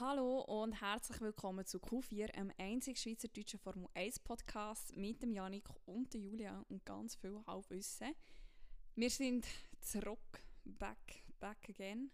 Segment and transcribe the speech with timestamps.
[0.00, 5.68] Hallo und herzlich willkommen zu Q4, einem einzigen schweizerdeutschen Formel 1 Podcast mit dem Janik
[5.86, 8.12] und der Julia und ganz viel Halbwissen.
[8.96, 9.46] Wir sind
[9.80, 12.10] zurück, back, back again.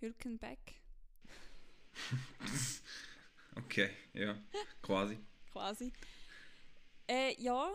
[0.00, 0.80] Hürken back.
[3.56, 4.40] okay, ja,
[4.80, 5.18] quasi.
[5.52, 5.92] quasi.
[7.06, 7.70] Äh, ja,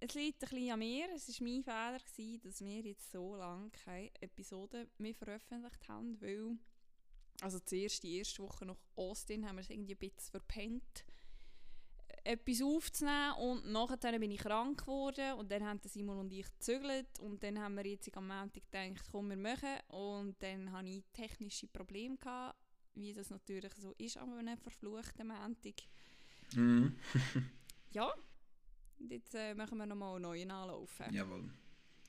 [0.00, 1.06] es liegt ein bisschen an mir.
[1.14, 6.20] Es war mein Fehler, gewesen, dass wir jetzt so lange keine Episode mehr veröffentlicht haben,
[6.20, 6.58] weil
[7.40, 11.04] also zuerst die erste Woche nach Austin haben wir es irgendwie ein bisschen verpennt,
[12.24, 17.18] etwas aufzunehmen und nachher bin ich krank geworden und dann haben Simon und ich gezögert
[17.20, 21.04] und dann haben wir jetzt am Montag gedacht, komm, wir machen und dann hatte ich
[21.12, 22.58] technische Probleme, gehabt,
[22.94, 25.74] wie das natürlich so ist an einem verfluchten Montag.
[26.54, 26.96] Mhm.
[27.92, 28.12] ja,
[29.08, 31.12] jetzt äh, machen wir nochmal einen neuen Anlaufen.
[31.12, 31.50] Jawohl.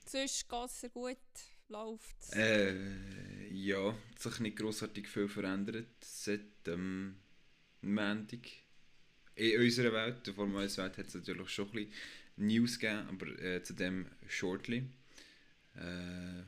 [0.04, 1.16] Sonst geht es sehr gut,
[1.72, 2.74] läuft Äh,
[3.52, 7.16] ja, hat sich nicht grossartig viel verändert seit dem
[7.80, 8.40] Montag.
[9.34, 11.92] In unserer Welt, der Formel 1 Welt, hat es natürlich schon ein bisschen
[12.36, 14.84] News gegeben, aber äh, zu dem shortly.
[15.74, 16.42] Äh,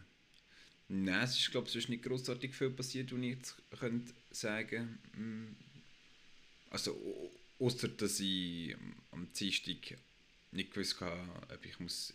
[0.89, 5.56] Nein, es ist, glaube ich, nicht grossartig viel passiert, was ich jetzt könnte sagen mm.
[6.70, 8.77] Also, außer dass ich
[9.12, 9.97] am Dienstag
[10.50, 12.12] nicht gewusst habe, ob ich muss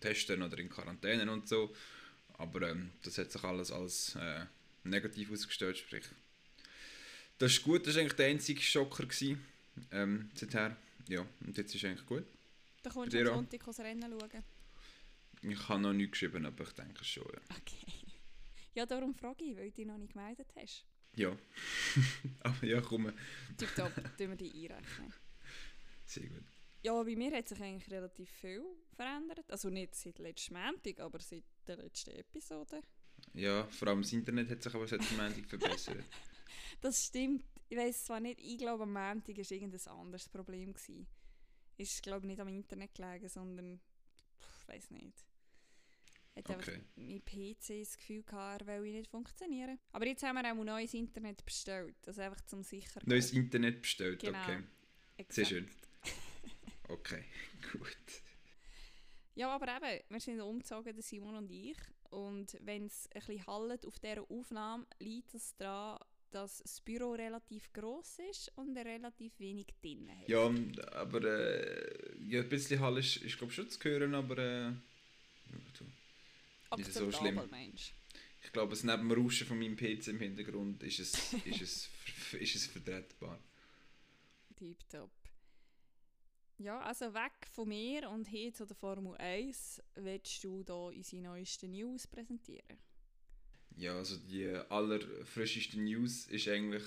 [0.00, 1.74] testen oder in Quarantäne und so.
[2.40, 4.46] Aber ähm, das hat sich alles als äh,
[4.84, 6.04] negativ ausgestellt, sprich.
[7.36, 9.04] Das ist gut, das war eigentlich der einzige Schocker.
[9.04, 9.44] Gewesen,
[9.92, 10.74] ähm, seither.
[11.06, 12.24] Ja, und jetzt ist es eigentlich gut.
[12.82, 14.44] Da kommst du am Sonntag das Rennen schauen.
[15.42, 17.56] Ich habe noch nichts geschrieben, aber ich denke schon, ja.
[17.56, 17.92] Okay.
[18.72, 20.86] Ja, darum frage ich, weil du dich noch nicht gemeldet hast.
[21.16, 21.36] Ja.
[22.40, 23.12] aber ja, komm.
[23.58, 25.12] Tipptopp, tun wir die einrechnen.
[26.06, 26.44] Sehr gut.
[26.82, 28.64] Ja, bei mir hat sich eigentlich relativ viel
[28.94, 29.50] verändert.
[29.50, 32.80] Also nicht seit letztem Montag, aber seit der letzten Episode.
[33.34, 36.04] Ja, vor allem das Internet hat sich aber seit dem Montag verbessert.
[36.80, 37.44] das stimmt.
[37.68, 40.72] Ich weiß zwar nicht, ich glaube am Montag war irgendein anderes Problem.
[40.72, 41.06] Gewesen.
[41.76, 43.80] Ist, glaube nicht am Internet gelegen, sondern
[44.38, 45.24] ich weiß nicht.
[46.36, 46.52] Hat okay.
[46.54, 49.78] einfach mein PC das Gefühl gehabt, er will nicht funktionieren.
[49.92, 51.96] Aber jetzt haben wir auch ein neues Internet bestellt.
[52.06, 54.40] Also einfach zum sicher Neues Internet bestellt, genau.
[54.42, 54.62] okay.
[55.16, 55.34] Exakt.
[55.34, 55.68] Sehr schön.
[56.92, 57.24] Okay,
[57.72, 58.22] gut.
[59.34, 61.78] Ja, aber eben, wir sind umgezogen, der Simon und ich.
[62.10, 67.12] Und wenn es ein bisschen hallt auf dieser Aufnahme, liegt es daran, dass das Büro
[67.12, 70.28] relativ gross ist und relativ wenig drin hat.
[70.28, 70.50] Ja,
[70.92, 74.72] aber äh, ja, ein bisschen Hall ist, ist glaube schon zu hören, aber äh,
[75.50, 77.40] ja, nicht so schlimm.
[77.50, 77.94] Mensch.
[78.42, 81.90] Ich glaube, es neben dem Rauschen von meinem PC im Hintergrund ist es, ist es,
[82.40, 83.38] ist es vertretbar.
[84.56, 85.10] Tipptopp.
[86.62, 89.82] Ja, also weg von mir und hin zu der Formel 1.
[89.94, 92.76] Willst du da unsere neuesten News präsentieren?
[93.76, 96.82] Ja, also die allerfrischeste News ist eigentlich,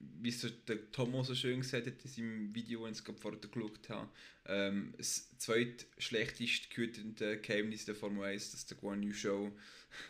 [0.00, 3.88] wie es der Tomo so schön gesagt hat in seinem Video, das ich vorher geschaut
[3.90, 4.08] habe,
[4.46, 9.52] ähm, das zweitschlechtest gehütete Geheimnis der Formel 1, dass der Guan Yu Show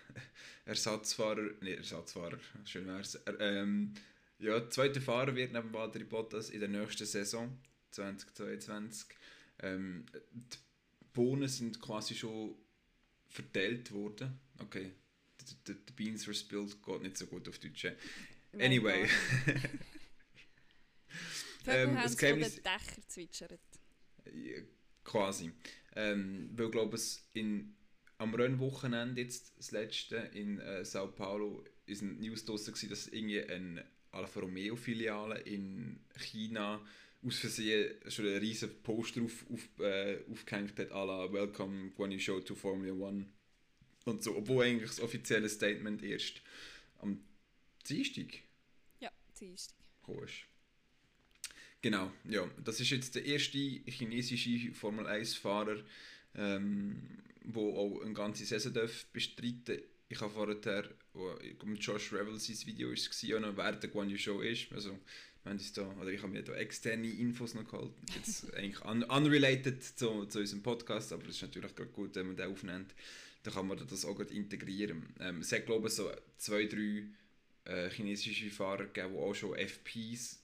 [0.65, 3.93] Ersatzfahrer, nee, Ersatzfahrer, schön wär's, ähm,
[4.39, 7.59] ja, zweiter Fahrer wird neben Valtteri Bottas in der nächsten Saison
[7.93, 9.09] 2022.
[9.61, 10.59] Ähm, die
[11.13, 12.55] Bohnen sind quasi schon
[13.29, 14.39] verteilt worden.
[14.59, 14.93] Okay,
[15.67, 17.87] the, the beans were spilled geht nicht so gut auf Deutsch.
[18.59, 19.09] Anyway.
[21.67, 23.61] ähm, haben Geheimnis, den Dächer zwitschert.
[24.33, 24.61] Ja,
[25.05, 25.53] quasi.
[25.95, 27.75] Ähm, weil ich glaube, es in,
[28.19, 33.43] am Rennwochenende jetzt, das letzte, in äh, Sao Paulo, ist ein News draussen dass irgendwie
[33.43, 36.85] eine Alfa Romeo Filiale in China
[37.25, 42.11] aus Versehen schon einen riesen Poster auf, auf, äh, aufgehängt hat, à la Welcome Guan
[42.11, 43.27] Yu Show to Formula One
[44.05, 46.43] und so, obwohl eigentlich das offizielle Statement erst
[46.99, 47.23] am
[47.89, 48.43] Dienstag
[49.01, 49.77] Ja, Dienstag.
[50.25, 50.45] Ist.
[51.81, 55.83] Genau, ja, das ist jetzt der erste chinesische Formel 1-Fahrer,
[56.35, 59.81] ähm, wo auch eine ganze Saison darf bestreiten
[60.13, 61.35] ich habe vorher, wo,
[61.65, 64.99] mit Josh Revel sein Video es auch noch während der Guan Yu Show ist, also
[65.45, 69.83] wir da, oder ich habe mir da externe Infos noch geholt, jetzt eigentlich un unrelated
[69.83, 72.95] zu, zu unserem Podcast, aber es ist natürlich gerade gut, wenn man den aufnimmt,
[73.43, 75.15] dann kann man das auch gut integrieren.
[75.21, 77.05] Ähm, es hat glaube ich so zwei, drei
[77.65, 80.41] äh, chinesische Fahrer gegeben, die auch schon FPs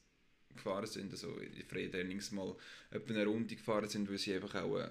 [0.54, 2.56] gefahren sind, also in den freien Trainings mal
[2.90, 4.90] eine Runde gefahren sind, weil sie einfach auch äh,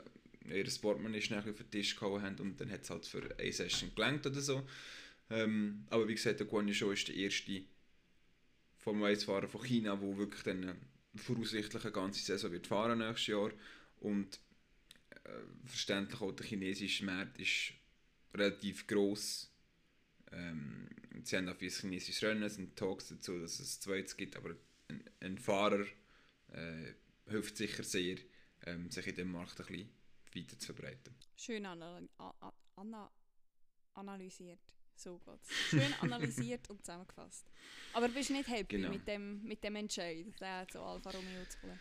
[0.60, 3.52] ihr Sportman schnell auf den Tisch gehauen haben und dann hat es halt für eine
[3.52, 4.66] Session gelangt oder so.
[5.30, 7.62] Ähm, aber wie gesagt, der Guan Yu Show ist der erste
[8.88, 10.74] Formel 1-Fahrer von China, der wirklich dann
[11.14, 13.52] voraussichtlich eine ganze Saison wird fahren nächstes Jahr
[14.00, 14.40] und
[15.26, 15.30] äh,
[15.66, 17.74] verständlich auch der chinesische Markt ist
[18.34, 19.52] relativ gross
[20.32, 20.88] Ähm,
[21.22, 24.56] sie haben auf ein chinesisches Rennen, es sind Talks dazu, dass es zweites gibt, aber
[24.88, 25.86] ein, ein Fahrer
[26.54, 26.94] äh,
[27.28, 28.18] hilft sicher sehr,
[28.68, 29.90] ähm, sich in dem Markt ein bisschen
[30.34, 31.14] weiter zu verbreiten.
[31.36, 32.08] Schön anal
[32.78, 33.12] ana
[33.96, 34.77] analysiert.
[34.98, 35.50] So geht's.
[35.70, 37.46] Schön analysiert und zusammengefasst.
[37.94, 38.90] Aber bist nicht happy Genau.
[38.90, 41.80] mit, dem, mit dem Entscheid, den zu Alfa Romeo zu holen?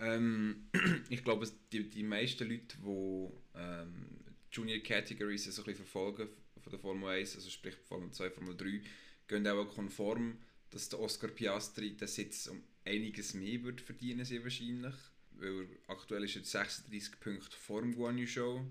[0.00, 0.68] Ähm,
[1.08, 4.06] ich glaube, es- die, die meisten Leute, die ähm,
[4.52, 6.28] Junior Categories so ein bisschen verfolgen
[6.62, 8.80] von der Formel 1, also sprich Formel 2, Formel 3,
[9.28, 10.38] gehen auch konform,
[10.70, 14.94] dass der Oscar Piastri den Sitz um einiges mehr wird verdienen sehr wahrscheinlich.
[15.38, 18.64] Weil er aktuell ist er 36 Punkte vor dem Guan Yu Show,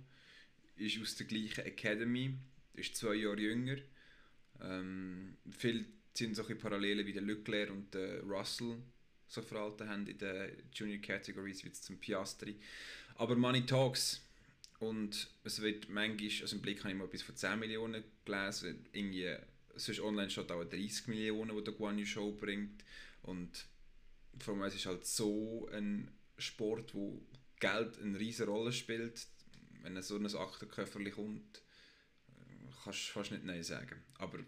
[0.77, 2.33] ist aus der gleichen Academy,
[2.73, 3.77] ist zwei Jahre jünger.
[4.61, 8.77] Ähm, viele sind solche Parallelen wie der Leclerc und der Russell
[9.27, 12.55] so verhalten haben in den Junior Categories wie zum Piastri.
[13.15, 14.21] Aber Money Talks
[14.79, 18.85] und es wird manchmal, also im Blick habe ich mal bis von 10 Millionen gelesen,
[18.91, 19.35] irgendwie,
[19.75, 22.83] sonst online steht auch 30 Millionen, die der Guan Yu Show bringt
[23.23, 23.65] und
[24.39, 27.21] vor allem es ist halt so ein Sport, wo
[27.59, 29.25] Geld eine riesige Rolle spielt,
[29.85, 31.61] wenn so ein Aktenköfferli kommt,
[32.27, 34.03] äh, kannst du fast nicht Nein sagen.
[34.17, 34.43] Aber äh,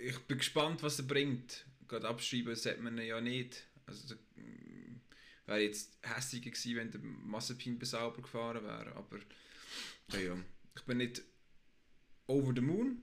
[0.00, 1.66] ich bin gespannt, was er bringt.
[1.88, 3.66] Gerade abschreiben sollte man ihn ja nicht.
[3.86, 5.00] Also, mm,
[5.46, 8.94] wäre jetzt hässiger gewesen, wenn der Mazepin sauber gefahren wäre.
[8.94, 9.18] Aber
[10.12, 10.36] ja, ja.
[10.76, 11.22] ich bin nicht
[12.26, 13.02] over the moon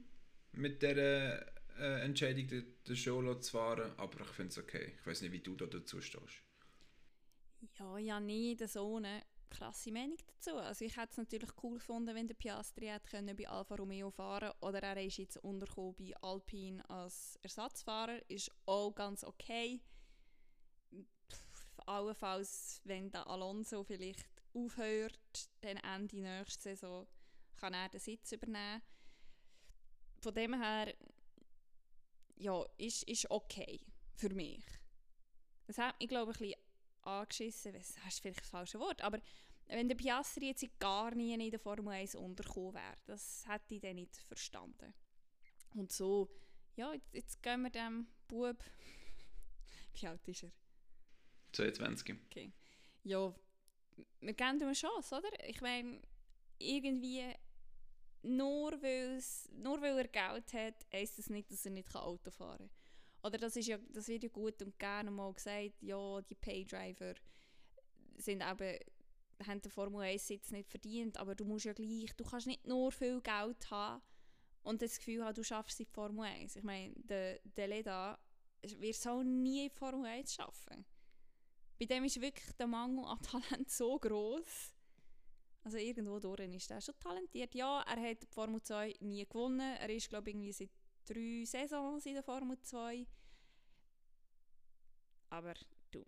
[0.53, 3.91] mit der äh, Entscheidung, den, den Show zu fahren.
[3.97, 4.93] Aber ich finde es okay.
[4.99, 6.43] Ich weiß nicht, wie du da dazu stehst.
[7.79, 9.23] Ja, ja, nicht so eine
[9.55, 10.55] krasse Meinung dazu.
[10.57, 14.51] Also ich hätte es natürlich cool gefunden, wenn der Piastri hätte bei Alfa Romeo fahren
[14.61, 18.19] oder er ist jetzt untergekommen bei Alpine als Ersatzfahrer.
[18.29, 19.81] Ist auch ganz okay.
[21.31, 27.07] Pff, allenfalls, wenn der Alonso vielleicht aufhört, dann Ende nächste Saison
[27.57, 28.81] kann er den Sitz übernehmen.
[30.21, 30.93] Von dem her,
[32.35, 33.79] ja, ist, ist okay
[34.15, 34.63] für mich.
[35.67, 36.65] Das hat mich, glaube ich, ein bisschen
[37.05, 39.19] angeschissen, das ist vielleicht das falsche Wort, aber
[39.67, 43.81] wenn der Piastri jetzt gar nie in der Formel 1 untergekommen wäre, das hätte ich
[43.81, 44.93] dann nicht verstanden.
[45.73, 46.29] Und so,
[46.75, 48.57] ja, jetzt, jetzt gehen wir dem Bub,
[49.93, 50.51] wie alt ist er?
[51.53, 52.15] 22.
[52.25, 52.51] Okay.
[53.03, 53.33] Ja,
[54.19, 55.49] wir geben ihm eine Chance, oder?
[55.49, 56.01] Ich meine,
[56.57, 57.23] irgendwie
[58.23, 62.57] nur, weil's, nur weil er Geld hat, heisst das nicht, dass er nicht Auto fahren
[62.57, 62.69] kann.
[63.23, 67.15] Oder das, ist ja, das wird ja gut und gerne mal gesagt, ja, die Paydriver
[68.17, 68.79] sind eben,
[69.45, 72.65] haben den Formel 1 Sitz nicht verdient, aber du musst ja gleich, du kannst nicht
[72.65, 74.01] nur viel Geld haben
[74.63, 76.55] und das Gefühl haben, du schaffst die Formel 1.
[76.55, 78.17] Ich meine, der, der Leda
[78.61, 80.85] wird so nie in die Formel 1 schaffen.
[81.79, 84.73] Bei dem ist wirklich der Mangel an Talent so groß.
[85.63, 87.53] Also irgendwo durch ist er schon talentiert.
[87.55, 89.75] Ja, er hat die Formel 2 nie gewonnen.
[89.77, 90.69] Er ist, glaube ich, irgendwie seit
[91.05, 93.05] drei Saisons in der Formel 2.
[95.29, 95.53] Aber
[95.91, 96.05] du.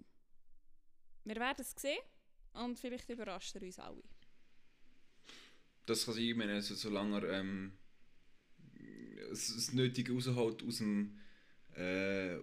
[1.24, 2.00] Wir werden es sehen
[2.64, 4.04] und vielleicht überrascht er uns alle.
[5.86, 7.72] Das kann sein, meine, also, solange er ähm,
[9.30, 11.18] das, Nötige rausholt aus dem,
[11.76, 12.36] äh,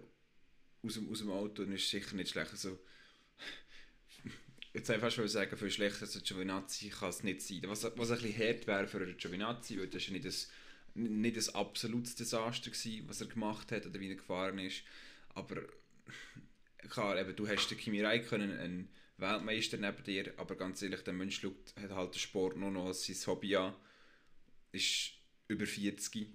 [0.81, 2.51] aus dem, aus dem Auto, dann ist es sicher nicht schlecht.
[2.51, 2.79] Also,
[4.73, 7.61] jetzt einfach schon sagen, viel schlechter als Giovinazzi kann es nicht sein.
[7.65, 10.49] Was, was ein bisschen hart wäre für Giovinazzi, weil das ja nicht das,
[10.95, 14.83] nicht das absolutes Desaster gewesen, was er gemacht hat oder wie er gefahren ist.
[15.29, 15.61] Aber
[16.89, 21.13] klar, eben, du hast den Kimi Räikkönen, einen Weltmeister neben dir, aber ganz ehrlich, der
[21.13, 23.75] Mensch schaut, hat halt den Sport nur noch als sein Hobby an,
[24.71, 25.11] ist
[25.47, 26.27] über 40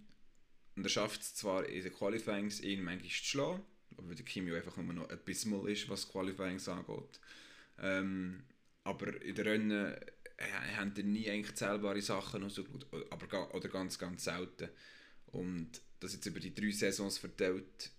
[0.77, 3.63] und er schafft es zwar in den Qualifyings, ihn manchmal zu schlagen,
[3.97, 7.21] aber der Kimi einfach nur noch abysmal ist, was Qualifyings angeht.
[7.79, 8.45] Ähm,
[8.85, 9.95] aber in den Rennen
[10.39, 14.71] äh, haben die nie eigentlich zählbare Sachen so gut, aber oder ganz, ganz selten.
[15.27, 17.91] Und das jetzt über die drei Saisons verteilt,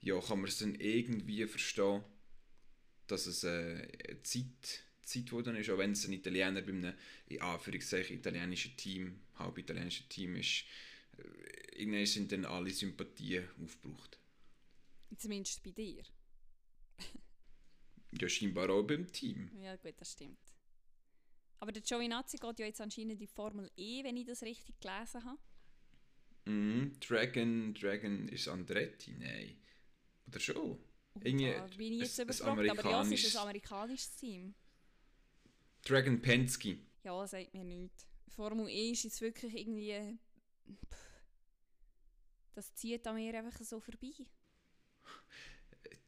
[0.00, 2.02] ja, kann man es dann irgendwie verstehen,
[3.10, 3.48] dass es äh,
[4.08, 6.94] eine Zeit, Zeit geworden ist, auch wenn es ein Italiener bei einem,
[7.26, 10.64] in Anführungszeichen, italienischen Team, halb italienischen Team ist,
[11.18, 14.18] äh, irgendwann sind dann alle Sympathien aufgebraucht.
[15.16, 16.04] Zumindest bei dir.
[18.12, 19.50] Ja, scheinbar auch beim Team.
[19.60, 20.38] Ja gut, das stimmt.
[21.60, 24.80] Aber der Giovinazzi geht ja jetzt anscheinend in die Formel E, wenn ich das richtig
[24.80, 25.38] gelesen habe.
[26.46, 26.98] Mhm.
[27.00, 29.12] Dragon, Dragon ist Andretti?
[29.12, 29.56] Nein.
[30.26, 30.78] Oder schon?
[31.22, 32.34] Irgendwie da bin ich jetzt ein- ein
[32.64, 34.54] überfragt, aber ja, es ist ein amerikanisches Team.
[35.84, 36.78] Dragon Penske.
[37.04, 38.06] Ja, sagt mir nichts.
[38.28, 40.18] Formel E ist jetzt wirklich irgendwie...
[40.68, 40.98] Pff,
[42.54, 44.12] das zieht an mir einfach so vorbei.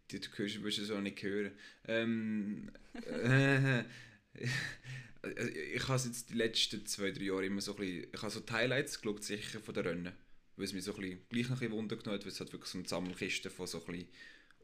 [0.08, 1.52] Du, hörst, wirst es auch nicht hören.
[1.88, 3.84] Ähm, äh, äh,
[5.74, 8.40] ich habe jetzt die letzten zwei, drei Jahre immer so ein bisschen, ich habe so
[8.40, 10.12] die Highlights geschaut, sicher von den Rennen,
[10.56, 12.40] weil es mich so ein bisschen, gleich noch ein bisschen Wunder genommen hat, weil es
[12.40, 14.08] halt wirklich so eine Sammelkiste von so ein bisschen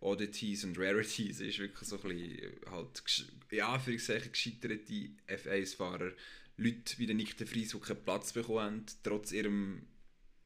[0.00, 6.12] Oddities und Rarities ist, wirklich so ein bisschen halt, ja, für sage, gescheiterte F1-Fahrer,
[6.56, 9.82] Leute wie der Nick de Vries, die keinen Platz bekommen haben, trotz ihrem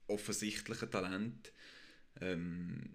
[0.07, 1.53] offensichtlichen Talent.
[2.21, 2.91] Ähm,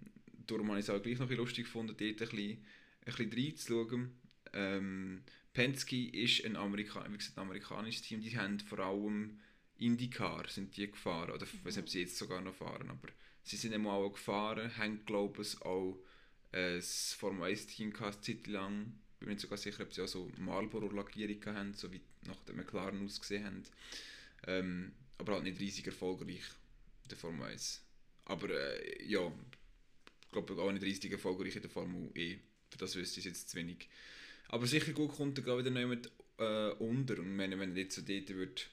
[0.46, 2.58] darum habe ich es auch gleich noch ein bisschen lustig gefunden, dort ein bisschen, ein
[3.04, 4.10] bisschen reinzuschauen.
[4.52, 5.22] Ähm,
[5.52, 9.40] Penske ist ein, Amerika wie gesagt, ein amerikanisches Team, die haben vor allem
[9.78, 13.08] IndyCar sind die gefahren, oder ich weiß nicht, ob sie jetzt sogar noch fahren, aber
[13.42, 15.98] sie sind einmal auch gefahren, haben glaube ich auch
[16.52, 20.08] ein Formel 1 Team gehabt, Zeit lang, ich bin mir sogar sicher, ob sie auch
[20.08, 23.62] so Marlboro-Lackierung haben, so wie nach dem McLaren ausgesehen haben,
[24.46, 26.42] ähm, aber halt nicht riesig erfolgreich,
[27.10, 27.82] der Formel 1.
[28.24, 29.32] Aber äh, ja,
[30.22, 32.38] ich glaube auch nicht riesig erfolgreich in der Formel E,
[32.70, 33.88] für das wüsste ich jetzt zu wenig.
[34.48, 37.18] Aber sicher gut kommt er wieder jemand äh, unter.
[37.18, 38.70] Und meine, wenn er jetzt so dort wird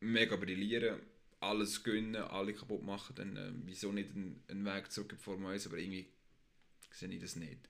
[0.00, 1.00] mega brillieren,
[1.40, 5.52] alles gönnen, alle kaputt machen, dann äh, wieso nicht einen, einen Weg zurück in Formel
[5.52, 6.06] 1, aber irgendwie
[6.98, 7.68] sehe ich das nicht.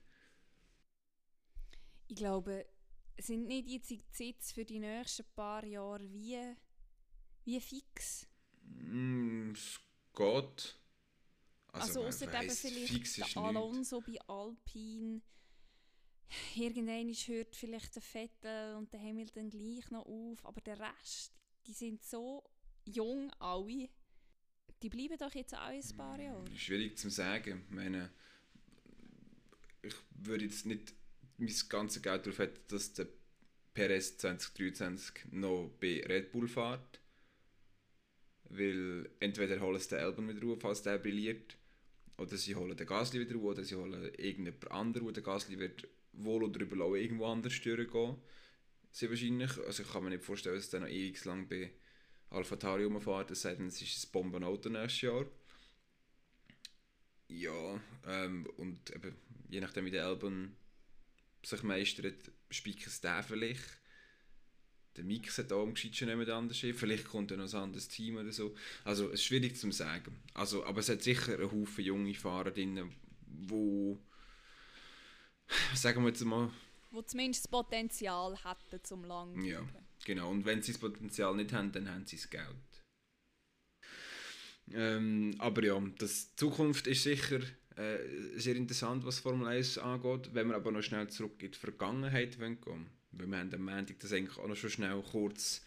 [2.07, 2.65] Ich glaube,
[3.19, 6.55] sind nicht jetzt die Sitze für die nächsten paar Jahre wie,
[7.45, 8.27] wie fix?
[8.63, 9.79] Mm, es
[10.13, 10.79] geht.
[11.71, 15.21] Also, also außer eben vielleicht Alonso bei Alpine
[16.55, 21.33] irgendwann hört vielleicht der Vettel und der Hamilton gleich noch auf, aber der Rest,
[21.67, 22.43] die sind so
[22.85, 23.89] jung alle,
[24.81, 26.45] die bleiben doch jetzt auch ein paar Jahre.
[26.55, 27.65] Schwierig zu sagen.
[27.67, 28.11] Ich meine,
[29.81, 30.93] ich würde jetzt nicht
[31.37, 33.07] mein ganzes Geld darauf hätten, dass der
[33.73, 36.99] Perez 2023 noch bei Red Bull fährt.
[38.49, 41.55] Weil entweder holen sie den Albon wieder auf, falls der brilliert,
[42.17, 45.59] oder sie holen den Gasly wieder auf, oder sie holen irgendjemand anderen, wo der Gasly
[45.59, 48.17] wird wohl oder übel auch irgendwo anders durchgehen.
[48.91, 49.57] Sehr wahrscheinlich.
[49.59, 51.71] Also ich kann mir nicht vorstellen, dass dann noch ewig lang bei
[52.31, 55.25] Alpha Tauri rumfährt, es sei denn, es ist ein Bombenauto nächstes Jahr.
[57.29, 59.15] Ja, ähm, und eben,
[59.49, 60.55] je nachdem wie der Albon
[61.43, 63.79] sich meistert, spielt es der vielleicht.
[64.97, 68.17] Der Mix hat auch am schon jemand anders Vielleicht kommt dann noch ein anderes Team
[68.17, 68.55] oder so.
[68.83, 70.19] Also es ist schwierig zu sagen.
[70.33, 72.91] Also, aber es hat sicher einen Haufen junge Fahrer drin,
[73.27, 73.97] die
[75.75, 76.51] sagen wir jetzt mal...
[76.91, 79.63] Wo zumindest das Potenzial hätten zum lang Ja,
[80.05, 80.31] genau.
[80.31, 82.55] Und wenn sie das Potenzial nicht haben, dann haben sie das Geld.
[84.73, 87.39] Ähm, aber ja, das, die Zukunft ist sicher
[87.75, 87.97] äh,
[88.35, 90.29] sehr interessant, was Formel 1 angeht.
[90.33, 93.65] Wenn wir aber noch schnell zurück in die Vergangenheit wollen gehen weil wir haben am
[93.65, 95.65] Montag das eigentlich auch noch schon schnell kurz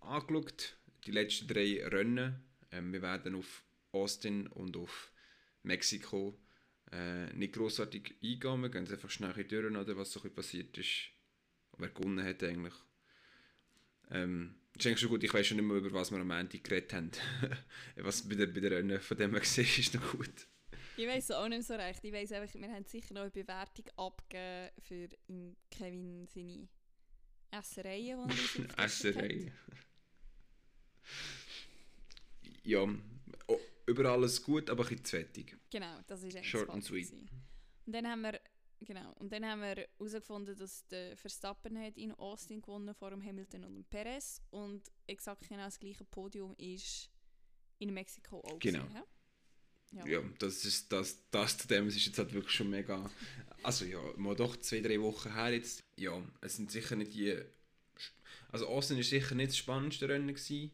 [0.00, 0.76] angeschaut.
[1.06, 2.40] Die letzten drei Rennen.
[2.70, 5.10] Ähm, wir werden auf Austin und auf
[5.62, 6.38] Mexiko
[6.92, 8.62] äh, nicht grossartig eingehen.
[8.62, 11.10] Wir gehen einfach schnell durch, was so passiert ist.
[11.78, 12.74] Wer gewonnen hat eigentlich.
[14.10, 16.58] Ähm, ist eigentlich schon gut, ich weiß schon nicht mehr, über was wir am Ende
[16.58, 17.10] geredet haben.
[17.96, 20.46] was bei der, bei der Rennen von dem gesehen ist noch gut.
[20.96, 22.04] Ich weiß auch nicht so recht.
[22.04, 25.08] Ich weiß einfach, wir haben sicher noch eine Bewertung abgegeben für
[25.70, 26.68] Kevin seine
[27.50, 29.52] Essereien, die er Essereien.
[32.62, 32.88] ja,
[33.48, 35.56] oh, über alles gut, aber ein bisschen zu fettig.
[35.70, 37.12] Genau, das ist eigentlich Short and sweet.
[37.12, 38.40] Und dann haben wir
[38.84, 43.24] genau, und dann haben wir herausgefunden, dass der Verstappen hat in Austin gewonnen vor dem
[43.24, 47.10] Hamilton und dem Perez und exakt genau das gleiche Podium ist
[47.78, 48.84] in Mexiko auch Genau.
[48.84, 49.04] Gewesen,
[49.92, 50.06] ja?
[50.06, 53.10] ja, das ist das, das zu dem, ist jetzt halt wirklich schon mega,
[53.62, 57.36] also ja, mal doch zwei, drei Wochen her jetzt, ja, es sind sicher nicht die,
[58.50, 60.70] also Austin ist sicher nicht das spannendste Rennen gewesen,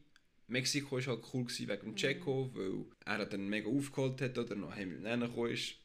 [0.51, 2.87] Mexiko war halt cool wegen dem Checo, mhm.
[3.07, 5.77] weil er dann mega aufgeholt hat oder noch Hamilton reingekommen ist,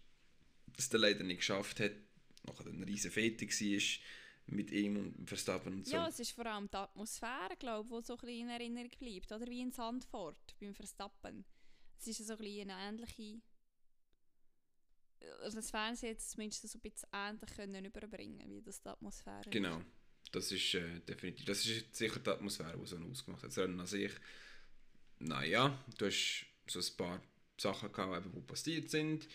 [0.75, 1.91] dass er leider nicht geschafft hat,
[2.45, 4.01] nachher ein riesen Fete war
[4.47, 5.95] mit ihm und Verstappen und so.
[5.95, 8.91] Ja, es ist vor allem die Atmosphäre, glaube ich, die so ein bisschen in Erinnerung
[8.99, 11.45] bleibt, oder wie in Sandford beim Verstappen.
[11.99, 13.41] Es ist so ein bisschen eine ähnliche
[15.41, 19.49] also das Fernsehen jetzt zumindest so ein bisschen ähnlich können überbringen, wie das die Atmosphäre
[19.49, 19.77] genau.
[19.77, 19.83] ist.
[19.83, 19.91] Genau,
[20.31, 23.49] das ist äh, definitiv, das ist sicher die Atmosphäre, die so ausgemacht hat.
[23.49, 24.11] Das Rennen an sich
[25.19, 27.21] naja, du hast so ein paar
[27.57, 29.27] Sachen gehabt, die passiert sind.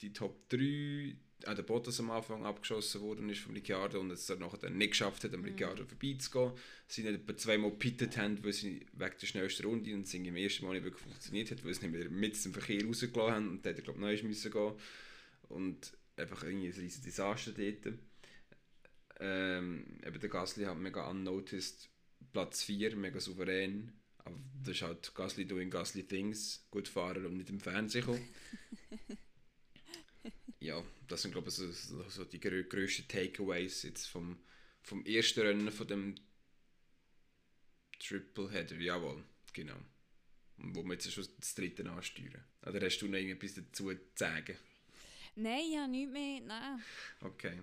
[0.00, 1.16] Die Top 3,
[1.46, 4.90] auch der Bottas am Anfang abgeschossen worden ist vom Ricciardo und es nachher dann nicht
[4.90, 5.46] geschafft hat, am mhm.
[5.46, 6.52] Ricciardo vorbeizugehen.
[6.86, 10.36] Sie nicht etwa zweimal pittet haben, weil sie wegen der schnellsten Runde und es im
[10.36, 13.48] ersten Mal nicht wirklich funktioniert hat, weil sie nicht mehr mit dem Verkehr rausgelassen haben
[13.48, 14.72] und dann hat er glaube ich müssen gehen
[15.48, 17.94] und einfach irgendwie ein riesiges Desaster dort.
[19.20, 21.88] Ähm, eben der Gasly hat mega unnoticed
[22.32, 23.92] Platz 4, mega souverän
[24.28, 28.28] aber das ist halt Gasly doing Gasly Things, gut fahren und nicht im Fernsehen kommen.
[30.60, 34.38] ja, das sind glaube ich so, so die grössten Takeaways jetzt vom,
[34.82, 36.14] vom ersten Rennen von dem
[37.98, 39.76] Triple Header, jawohl, genau.
[40.58, 42.44] Und wo wir jetzt schon das dritte ansteuern.
[42.66, 44.56] Oder hast du noch irgendetwas dazu zu sagen?
[45.36, 46.40] Nein, ja, nichts mehr.
[46.40, 46.82] Nein,
[47.20, 47.60] Okay.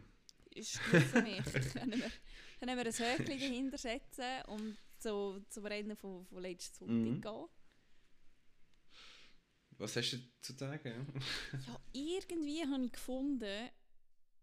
[0.51, 1.43] ist gut für mich.
[1.73, 2.11] können, wir,
[2.59, 7.21] können wir ein Höckchen dahinter setzen und so zum Rennen von, von letzten Sonntag Mhm.
[7.21, 7.49] gehen.
[9.77, 11.05] Was hast du zu sagen?
[11.67, 13.69] Ja, irgendwie habe ich gefunden,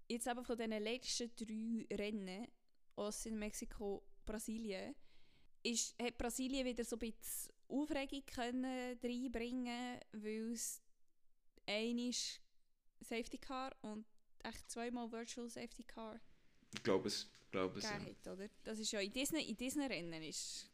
[0.08, 2.48] jetzt eben von diesen letzten drei Rennen,
[2.96, 4.94] Austin, Mexiko, Brasilien,
[5.62, 10.82] ist, hat Brasilien wieder so ein bisschen Aufregung können reinbringen weil es
[11.66, 12.12] einmal
[13.00, 14.04] Safety Car und
[14.42, 16.20] echt zweimal Virtual Safety Car
[16.74, 17.30] Ich glaube es.
[17.50, 17.84] Glaube es.
[17.84, 18.00] Ja.
[18.00, 18.48] hat, oder?
[18.64, 20.70] Das ist ja in diesen, in diesen Rennen ist,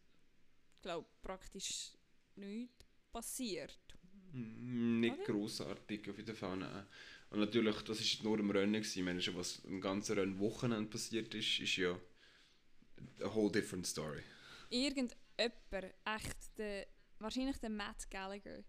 [0.80, 1.92] glaube praktisch
[2.36, 3.87] nichts passiert.
[4.32, 5.24] Nicht Oder?
[5.24, 6.56] grossartig auf jeden Fall.
[6.56, 6.86] Nein.
[7.30, 8.98] Und natürlich, das ist nur im Rennen gewesen.
[8.98, 11.98] Ich meine, schon was im ganzen Rennen Wochenende passiert ist, ist ja
[13.20, 14.22] a whole different story.
[14.70, 16.86] irgendjemand, echt, der,
[17.18, 18.64] wahrscheinlich der Matt Gallagher,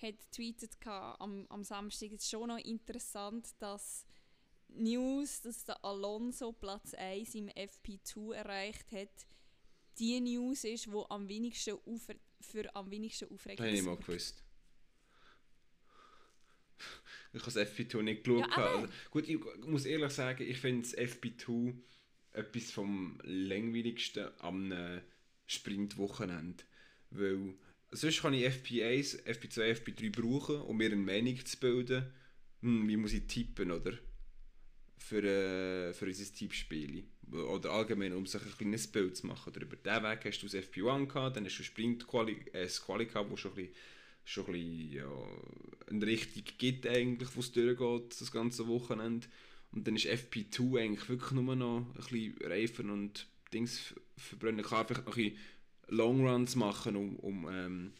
[0.00, 4.06] hat tweetet am, am Samstag, es ist schon noch interessant, dass
[4.68, 9.26] News, dass der Alonso Platz 1 im FP2 erreicht hat,
[9.98, 12.08] die News ist, die am wenigsten auf,
[12.40, 14.06] für am wenigsten Aufregung Das habe ich mal sorgt.
[14.06, 14.45] gewusst.
[17.32, 18.50] Ich habe das FP2 nicht geschaut.
[18.56, 21.74] Ja, also, gut, ich muss ehrlich sagen, ich finde das FP2
[22.32, 24.72] etwas vom langweiligsten am
[25.46, 26.64] Sprintwochenende.
[27.10, 27.54] Weil
[27.90, 32.06] sonst kann ich FP1, FP2, FP3 brauchen, um mir eine Meinung zu bilden.
[32.62, 33.92] Hm, wie muss ich tippen, oder?
[34.98, 37.04] Für, äh, für unser Tippspiel.
[37.30, 39.52] Oder allgemein, um sich ein kleines Bild zu machen.
[39.52, 42.64] Oder über diesen Weg hast du das FP1 gehabt, dann hast du Sprint -Quali äh,
[42.64, 43.74] das Quali gehabt, wo schon ein bisschen,
[44.26, 45.28] schon ein bisschen ja,
[45.88, 49.28] eine Richtung gibt, eigentlich, wo es durchgeht, das ganze Wochenende.
[49.70, 54.64] Und dann ist FP2 eigentlich wirklich nur noch ein bisschen Reifen und Dings verbrennen.
[54.64, 55.38] Klar, vielleicht noch ein bisschen
[55.88, 57.92] Longruns machen, um, um ähm,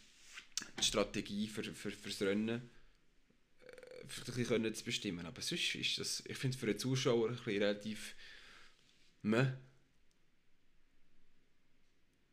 [0.80, 2.70] die Strategie für, für, fürs Rennen
[3.60, 5.26] äh, vielleicht ein bisschen zu bestimmen.
[5.26, 8.16] Aber sonst ist das, ich finde für den Zuschauer ein bisschen relativ
[9.22, 9.52] meh.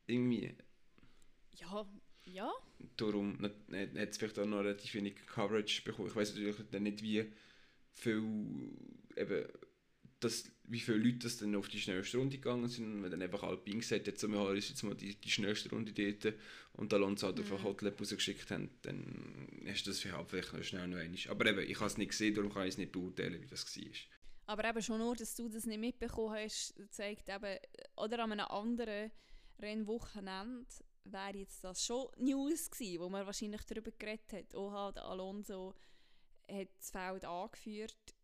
[0.07, 0.55] Irgendwie.
[1.57, 1.87] Ja,
[2.25, 2.51] ja.
[2.97, 6.09] Darum hat es vielleicht auch noch relativ wenig Coverage bekommen.
[6.09, 7.25] Ich weiß natürlich dann nicht, wie
[7.93, 8.23] viel,
[9.15, 9.45] eben,
[10.19, 13.03] das, wie viele Leute das dann auf die schnellste Runde gegangen sind.
[13.03, 15.91] Wenn dann einfach Alpine gesagt hat, so, wir haben jetzt mal die, die schnellste Runde
[15.91, 16.35] dort
[16.73, 17.55] und Alonso halt auf Mhm.
[17.55, 21.19] einen Hotlap rausgeschickt haben, dann hast du das vielleicht vielleicht noch schnell noch einmal.
[21.29, 23.77] Aber eben, ich habe es nicht gesehen, darum kann ich es nicht beurteilen, wie das
[23.77, 23.83] war.
[24.45, 27.57] Aber eben schon nur, dass du das nicht mitbekommen hast, zeigt eben,
[27.95, 29.11] oder an einem anderen
[29.59, 30.65] Rennwochenende
[31.05, 34.55] wäre jetzt das schon News gewesen, wo man wahrscheinlich darüber geredet hat.
[34.55, 35.75] Oha, der Alonso
[36.49, 38.15] hat das Feld angeführt.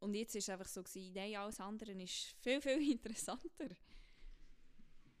[0.00, 3.70] Und jetzt ist es einfach so gewesen, nein, alles andere ist viel, viel interessanter.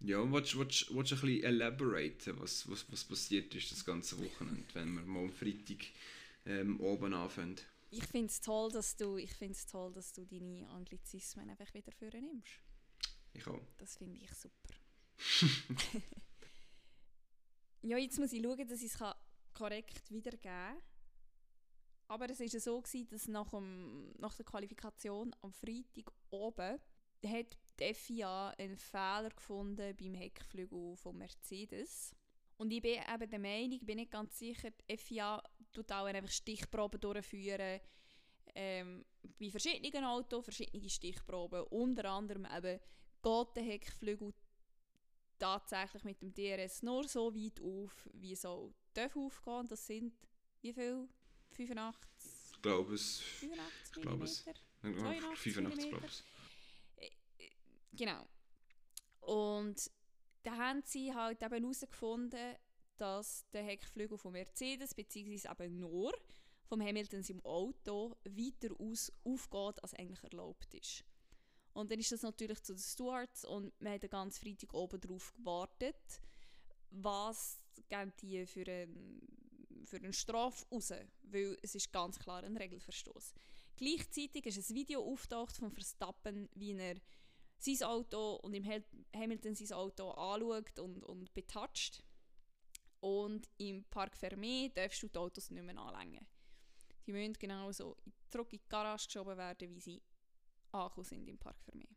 [0.00, 3.84] Ja, willst du willst, willst du ein bisschen elaboraten, was, was, was passiert ist das
[3.84, 5.86] ganze Wochenende, wenn wir mal am Freitag
[6.46, 7.56] ähm, oben anfangen?
[7.90, 11.90] Ich finde es toll, dass du, ich find's toll, dass du deine Anglizismen einfach wieder
[11.90, 12.60] vornimmst.
[13.32, 13.60] Ich auch.
[13.78, 14.74] Das finde ich super.
[17.88, 18.98] ja, jetzt muss ich schauen, dass ich es
[19.54, 20.82] korrekt wiedergeben kann.
[22.08, 26.78] Aber es war so, gewesen, dass nach, dem, nach der Qualifikation am Freitag oben
[27.26, 32.14] hat die FIA einen Fehler gefunden beim Heckflügel von Mercedes.
[32.56, 36.06] Und ich bin eben der Meinung, ich bin nicht ganz sicher, die FIA tut auch
[36.06, 37.80] einfach Stichproben durchführen.
[38.54, 39.04] Ähm,
[39.38, 41.62] bei verschiedenen Autos verschiedene Stichproben.
[41.64, 42.80] Unter anderem eben
[43.22, 44.32] geht der Heckflügel
[45.38, 49.66] tatsächlich mit dem DRS nur so weit auf, wie so darf aufgehen.
[49.68, 50.14] Das sind
[50.60, 51.08] wie viel?
[51.50, 52.20] 85,
[52.54, 53.20] Ich glaube es.
[53.20, 54.44] 85 Ich glaube es.
[54.46, 54.60] Millimeter?
[54.82, 56.24] 82 85 glaube ich.
[57.92, 58.26] Genau.
[59.20, 59.90] Und
[60.42, 62.56] da haben sie halt eben herausgefunden,
[62.96, 66.12] dass der Heckflügel von Mercedes, beziehungsweise eben nur
[66.64, 71.04] vom Hamilton im Auto, weiter aus aufgeht, als eigentlich erlaubt ist.
[71.78, 75.00] Und dann ist das natürlich zu den Stewards und wir haben den ganzen Freitag oben
[75.00, 76.20] drauf gewartet,
[76.90, 82.56] was geben die für einen, für eine Strafe raus, weil es ist ganz klar ein
[82.56, 83.32] Regelverstoß.
[83.76, 86.96] Gleichzeitig ist ein Video auftaucht von Verstappen, wie er
[87.58, 88.64] sein Auto und im
[89.14, 92.02] Hamilton sein Auto anschaut und, und betatscht.
[92.98, 96.26] Und im Park Fermé darfst du die Autos nicht mehr anlängen.
[97.06, 100.02] Die müssen genauso in die Garage geschoben werden, wie sie
[100.72, 101.88] angekommen sind im Park Fermé.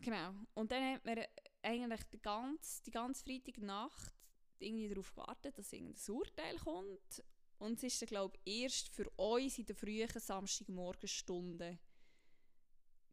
[0.00, 0.34] Genau.
[0.54, 1.18] Und dann hat man
[1.62, 4.14] eigentlich die ganze, die ganze Freitagnacht
[4.58, 7.24] irgendwie darauf gewartet, dass irgendein Urteil kommt.
[7.58, 11.78] Und es ist dann, glaube ich, erst für uns in den frühen Samstagmorgenstunden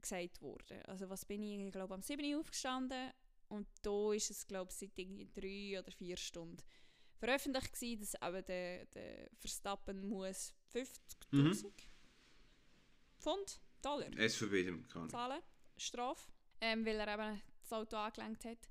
[0.02, 0.82] gesagt worden.
[0.86, 3.12] Also was bin ich, ich glaube am 7 Uhr aufgestanden
[3.50, 6.64] Und da ist es, glaube ich, seit irgendwie drei oder vier Stunden
[7.18, 11.74] veröffentlicht gewesen, dass eben der, der Verstappen muss 50'000 Mhm.
[13.20, 15.10] Pfund, Dollar SVB, dem kann.
[15.10, 15.42] zahlen,
[15.78, 18.70] Strafe, ähm, weil er eben das Auto angelenkt hat.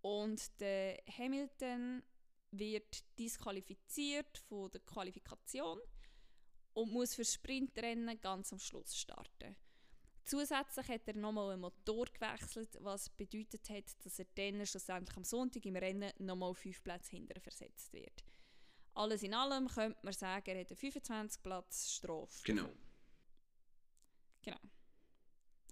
[0.00, 2.02] Und der Hamilton
[2.50, 5.78] wird disqualifiziert von der Qualifikation
[6.74, 9.56] und muss für Sprintrennen ganz am Schluss starten.
[10.24, 15.24] Zusätzlich hat er nochmal einen Motor gewechselt, was bedeutet hat, dass er dann schlussendlich am
[15.24, 18.24] Sonntag im Rennen nochmal fünf Plätze hinterher versetzt wird.
[18.94, 22.42] Alles in allem könnte man sagen, er hat eine 25 Platz Strafe.
[22.44, 22.62] Genau.
[22.62, 22.83] bekommen.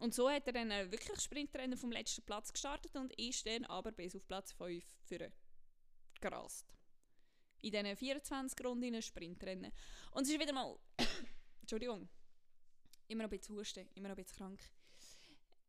[0.03, 3.65] Und so hat er dann äh, wirklich Sprintrennen vom letzten Platz gestartet und ist dann
[3.67, 5.31] aber bis auf Platz 5 für
[6.21, 6.75] gerast.
[7.61, 9.71] In diesen 24 Runden Sprintrennen.
[10.11, 10.77] Und es ist wieder mal.
[11.61, 12.09] Entschuldigung.
[13.07, 14.61] Immer noch ein bisschen husten, immer noch ein bisschen krank.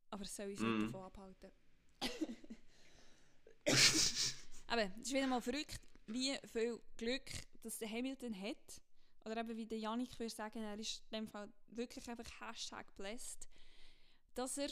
[0.10, 1.52] Aber es soll uns nicht davon abhalten.
[4.66, 7.30] Aber es ist wieder mal verrückt, wie viel Glück
[7.62, 8.82] dass der Hamilton hat.
[9.26, 12.88] Oder eben wie der Janik würde sagen, er ist in dem Fall wirklich einfach Hashtag
[12.98, 13.48] blessed,
[14.36, 14.70] dass er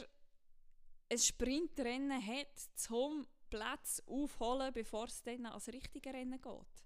[1.10, 6.86] ein Sprintrennen hat, zum Platz aufholen, bevor es dann ans richtige Rennen geht.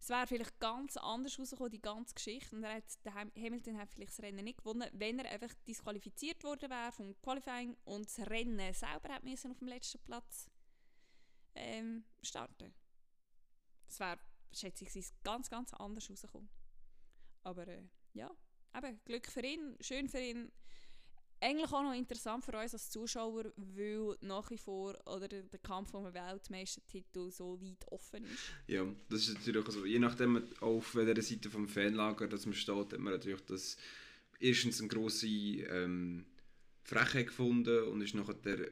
[0.00, 2.54] Es wäre vielleicht ganz anders rausgekommen, die ganze Geschichte.
[2.54, 5.54] Und er hat, der Ham- Hamilton hat vielleicht das Rennen nicht gewonnen, wenn er einfach
[5.66, 10.50] disqualifiziert worden wäre vom Qualifying und das Rennen selber hat müssen auf dem letzten Platz
[11.54, 12.74] ähm, starten.
[13.86, 14.18] Das wäre,
[14.52, 16.50] schätzungsweise, ganz, ganz anders rausgekommen.
[17.42, 18.30] Aber äh, ja,
[18.76, 20.52] eben, Glück für ihn, schön für ihn.
[21.44, 25.92] Eigentlich auch noch interessant für uns als Zuschauer, weil nach wie vor oder der Kampf
[25.92, 28.50] um den Weltmeistertitel so weit offen ist.
[28.66, 29.84] Ja, das ist natürlich so.
[29.84, 33.76] Je nachdem, auf welcher Seite vom Fanlager dass man steht, hat man natürlich das
[34.40, 36.24] erstens eine grosse ähm,
[36.82, 38.70] Frechheit gefunden und ist nachher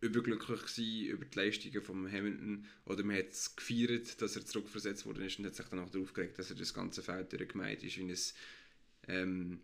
[0.00, 5.06] überglücklich gewesen über die Leistungen von Hamilton oder man hat es gefeiert, dass er zurückversetzt
[5.06, 7.84] worden ist und hat sich dann auch darauf geregt, dass er das ganze Feld durchgemeint
[7.84, 8.16] ist, wie
[9.06, 9.60] ein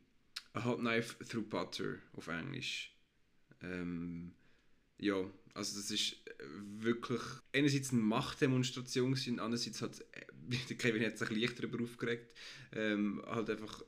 [0.57, 2.93] a hot knife through butter auf Englisch.
[3.63, 4.33] Ähm,
[4.99, 5.17] ja,
[5.55, 6.33] also das ist äh,
[6.79, 7.21] wirklich
[7.53, 12.35] einerseits eine Machtdemonstration und andererseits hat äh, Kevin hat sich leicht darüber aufgeregt,
[12.73, 13.83] ähm, halt einfach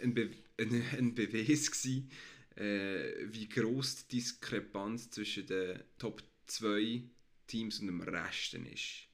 [0.00, 2.10] ein, Be ein, ein Beweis gewesen,
[2.56, 7.02] äh, wie groß die Diskrepanz zwischen den Top 2
[7.46, 9.08] Teams und dem Rest ist.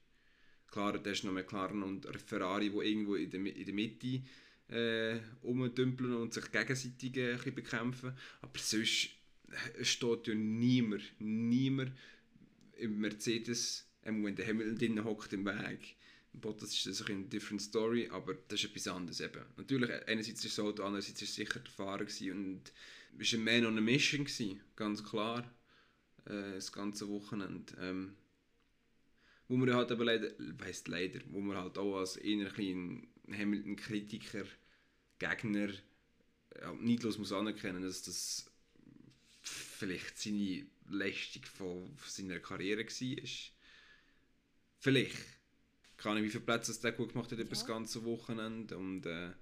[0.69, 4.23] Klar, da ist noch McLaren und Ferrari, die irgendwo in der, in der Mitte
[4.71, 8.13] äh, rumdümpeln und sich gegenseitig äh, ein bekämpfen.
[8.41, 9.11] Aber sonst
[9.79, 11.93] äh, steht ja niemand, niemand
[12.77, 15.97] im Mercedes, ähm, wenn der Hamilton drin hockt im Weg.
[16.33, 19.43] Bottas ist das bisschen eine different story, aber das ist etwas anderes eben.
[19.57, 22.73] Natürlich, einerseits ist es so, andererseits ist es sicher der Fahrer gewesen und
[23.19, 25.43] es war ein Man on a Mission, gewesen, ganz klar,
[26.27, 27.75] äh, das ganze Wochenende.
[27.81, 28.15] Ähm,
[29.49, 30.31] wo man halt aber leider,
[30.63, 34.45] heisst leider, wo man halt auch als eher Hamilton-Kritiker,
[35.21, 35.71] Gegner,
[36.61, 38.51] ja, neidlos muss anerkennen, dass das
[39.43, 43.29] vielleicht seine Leistung von seiner Karriere war.
[44.81, 45.17] Vielleicht.
[45.97, 47.67] Keine Ahnung, wie viele Plätze das der gut gemacht hat über das Ja.
[47.67, 49.33] ganze Wochenende und äh,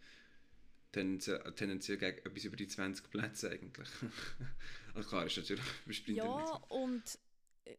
[0.93, 3.89] tendenziell, tendenziell gegen etwas über die 20 Plätze eigentlich.
[4.95, 7.19] also klar, ist natürlich Sprinter Ja, und
[7.65, 7.77] äh,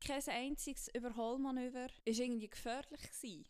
[0.00, 3.02] kein einziges Überholmanöver war irgendwie gefährlich.
[3.02, 3.46] Gewesen.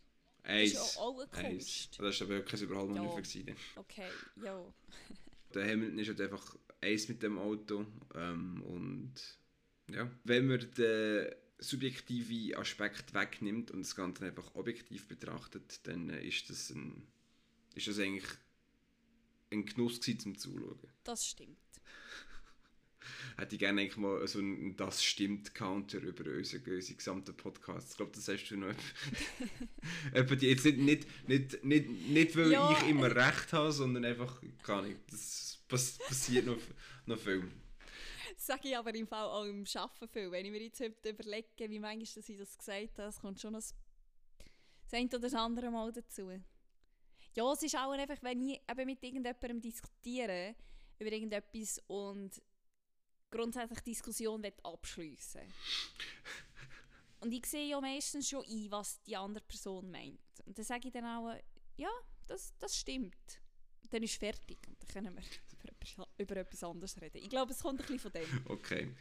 [0.46, 0.72] Das Eins.
[0.72, 1.64] ist ja auch eine Eins.
[1.64, 2.00] Kunst.
[2.00, 3.14] Das war aber kein Überholmanöver.
[3.14, 3.20] Ja.
[3.20, 3.56] gewesen.
[3.74, 4.08] Okay,
[4.44, 4.64] ja.
[5.54, 7.84] Der Hamilton ist halt einfach eins mit dem Auto.
[8.14, 9.14] Ähm, und
[9.90, 16.22] ja, wenn man den subjektiven Aspekt wegnimmt und das Ganze einfach objektiv betrachtet, dann äh,
[16.24, 17.06] ist das, ein,
[17.74, 18.28] ist das eigentlich
[19.50, 20.78] ein Genuss gewesen, zum Zuschauen.
[21.04, 21.58] Das stimmt.
[23.36, 27.92] Hätte ich gerne eigentlich mal so einen «Das stimmt»-Counter über unsere, unsere gesamten Podcasts.
[27.92, 28.74] Ich glaube, das hast du noch.
[30.40, 34.40] Die jetzt nicht, nicht, nicht, nicht, nicht weil Ja, ich immer recht habe, sondern einfach,
[34.62, 36.58] keine Ahnung, das pass passiert noch,
[37.06, 37.44] noch viel.
[38.34, 40.30] Das sage ich aber im Fall auch im Arbeiten viel.
[40.30, 43.40] Wenn ich mir jetzt heute überlege, wie manchmal dass ich das gesagt habe, es kommt
[43.40, 43.74] schon das
[44.88, 46.30] das eine oder das andere Mal dazu.
[47.34, 50.54] Ja, es ist auch einfach, wenn ich eben mit irgendjemandem diskutiere
[50.98, 52.30] über irgendetwas und
[53.30, 55.42] grundsätzlich die Diskussion abschliessen
[57.20, 60.20] Und ich sehe ja meistens schon ein, was die andere Person meint.
[60.44, 61.34] Und dann sage ich dann auch,
[61.76, 61.90] ja,
[62.26, 63.40] das, das stimmt.
[63.82, 67.18] Und dann ist fertig und dann können wir über etwas, über etwas anderes reden.
[67.18, 68.44] Ich glaube, es kommt ein bisschen von dem.
[68.48, 68.94] Okay,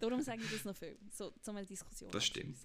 [0.00, 2.58] Darum sage ich das noch viel, so zum eine Diskussion Das stimmt.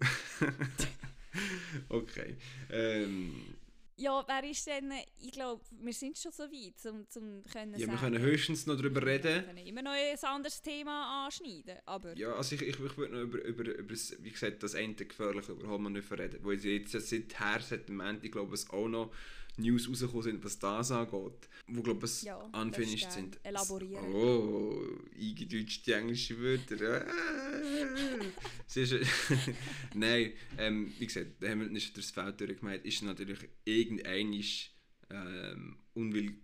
[1.88, 2.36] okay.
[2.70, 3.56] Ähm,
[3.96, 7.86] Ja, wer ist denn, ich glaube, wir sind schon so weit, um, um können Ja,
[7.86, 9.44] sagen, wir können höchstens noch darüber wir reden.
[9.44, 13.20] können immer noch ein anderes Thema anschneiden, aber Ja, also ich, ich, ich würde noch
[13.22, 16.38] über, über, über das, wie gesagt, das Ende gefährlich überhaupt nicht reden.
[16.42, 19.12] Wo jetzt seither, seit dem Ende, ich glaube, es auch noch
[19.56, 21.48] News rausgekommen sind, was das angeht.
[21.68, 23.38] Wo, glaube ich, Ja, unfinished gerne sind.
[23.44, 24.14] elaborieren.
[24.14, 24.82] Oh,
[25.18, 27.06] eingedeutschte englische Wörter.
[27.06, 28.72] Ah.
[29.94, 34.72] Nein, ähm, wie gesagt, der Hamilton ist durchs Feld durchgemeint, ist natürlich irgendeinisch
[35.10, 36.34] ähm, unwill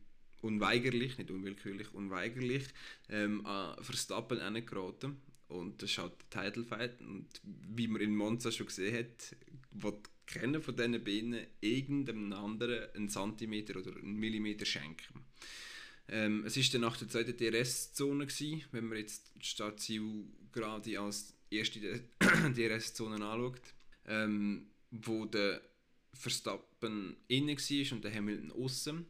[0.41, 2.65] unweigerlich, nicht unwillkürlich, unweigerlich
[3.09, 5.21] ähm, an Verstappen geraten.
[5.49, 7.01] Und das ist halt der Title Fight.
[7.01, 9.35] Und wie man in Monza schon gesehen hat,
[9.73, 9.99] will
[10.33, 15.25] keiner von diesen Beinen irgendeinem anderen einen Zentimeter oder einen Millimeter schenken.
[16.09, 18.27] Ähm, es war dann nach der zweiten DRS-Zone,
[18.73, 21.81] wenn man jetzt die Startziel gerade als erste
[22.57, 23.75] DRS-Zone anschaut,
[24.07, 25.61] ähm, wo der
[26.15, 29.07] Verstappen innen war und der Hamilton außen.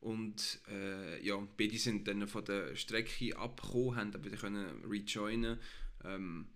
[0.00, 5.58] Und äh, ja, beide sind dann von der Strecke abgekommen, haben wieder können rejoinen.
[6.04, 6.48] Ähm,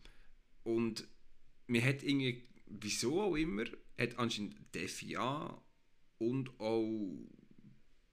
[0.65, 1.07] und
[1.67, 3.65] man hat irgendwie, wieso auch immer,
[3.99, 5.61] hat anscheinend die FIA
[6.19, 7.29] und auch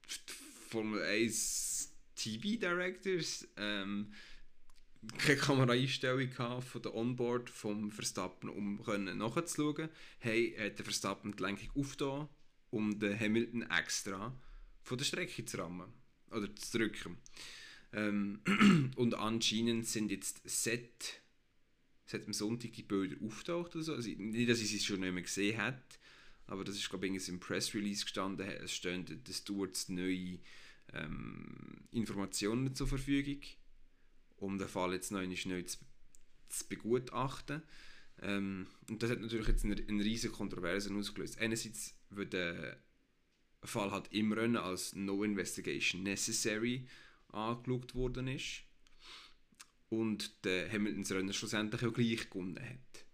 [0.08, 0.34] die
[0.70, 4.14] Formel 1 TV Directors ähm,
[5.18, 8.82] keine Kameraeinstellung von der Onboard vom Verstappen, um
[9.18, 9.90] nachzuschauen.
[10.20, 12.30] Hey, hat der Verstappen die Lenkung aufgetan,
[12.72, 14.36] um den Hamilton extra
[14.82, 15.94] von der Strecke zu rammen
[16.32, 17.18] oder zu drücken.
[17.94, 18.42] Ähm,
[18.96, 20.42] und anscheinend sind jetzt
[22.06, 23.94] seit, seit am Sonntag die Bilder auftaucht oder so.
[23.94, 25.82] Also nicht, dass ich sie schon nicht mehr gesehen habe,
[26.48, 28.48] aber das ist glaube ich im Press Release gestanden.
[28.48, 30.40] Es stehen den Stewards neue
[30.94, 33.42] ähm, Informationen zur Verfügung,
[34.38, 35.78] um den Fall jetzt noch neu zu,
[36.50, 37.62] zu begutachten.
[38.22, 41.40] Ähm, und das hat natürlich jetzt eine, eine riesige Kontroverse ausgelöst.
[41.40, 42.78] Einerseits wird der
[43.64, 46.88] Fall halt im als No Investigation Necessary
[47.30, 48.65] angeschaut worden ist
[50.00, 53.06] und der Hamiltons Rennen schlussendlich auch gleich gewonnen hat.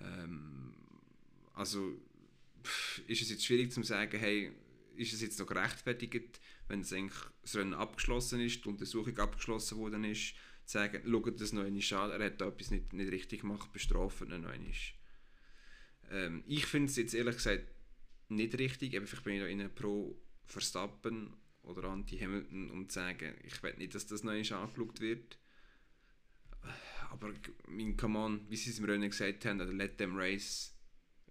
[0.00, 0.74] Ähm,
[1.54, 2.00] also
[3.06, 4.52] ist es jetzt schwierig zu sagen, hey,
[4.96, 9.78] ist es jetzt noch gerechtfertigt, wenn es eigentlich das Rennen abgeschlossen ist, die Untersuchung abgeschlossen
[9.78, 13.12] worden ist, zu sagen, schaut das noch einmal an, er hat da etwas nicht, nicht
[13.12, 14.72] richtig gemacht, bestrafen ihn noch einmal.
[16.10, 17.66] Ähm, ich finde es jetzt ehrlich gesagt
[18.28, 23.34] nicht richtig, aber vielleicht bin ich da innen pro Verstappen oder anti-Hamilton, um zu sagen,
[23.44, 25.38] ich will nicht, dass das noch einmal angeschaut wird.
[27.14, 27.32] Aber,
[27.68, 30.74] mein, come on, wie sie es im Rennen gesagt haben, oder let them race,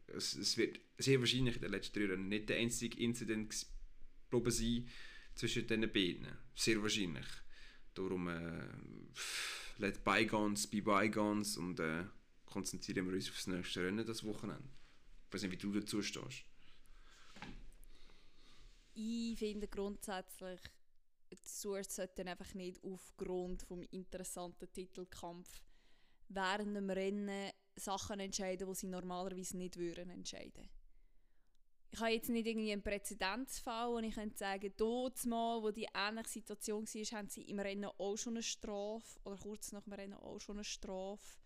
[0.07, 3.53] es, es wird sehr wahrscheinlich in den letzten drei Rennen nicht der einzige Incident
[4.29, 4.89] geblieben sein
[5.35, 6.27] zwischen diesen beiden.
[6.55, 7.25] Sehr wahrscheinlich.
[7.93, 8.67] Darum äh,
[9.77, 12.05] let bygones be bygones und äh,
[12.45, 14.69] konzentrieren wir uns auf das nächste Rennen das Wochenende.
[15.27, 16.45] Ich weiß nicht, wie du dazu stehst.
[18.95, 20.61] ich finde grundsätzlich,
[21.31, 25.49] die Stewards sollten einfach nicht aufgrund vom interessanten Titelkampf
[26.29, 30.69] während dem Rennen Sachen entscheiden, die sie normalerweise nicht würden entscheiden.
[31.91, 35.87] Ich habe jetzt nicht irgendwie einen Präzedenzfall, wo ich könnte sagen, dort mal, wo die
[35.93, 39.93] ähnliche Situation war, haben sie im Rennen auch schon eine Strafe oder kurz nach dem
[39.93, 41.37] Rennen auch schon eine Strafe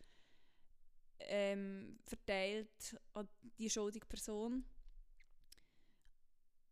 [1.19, 3.27] ähm, verteilt an
[3.59, 4.63] die schuldige Person.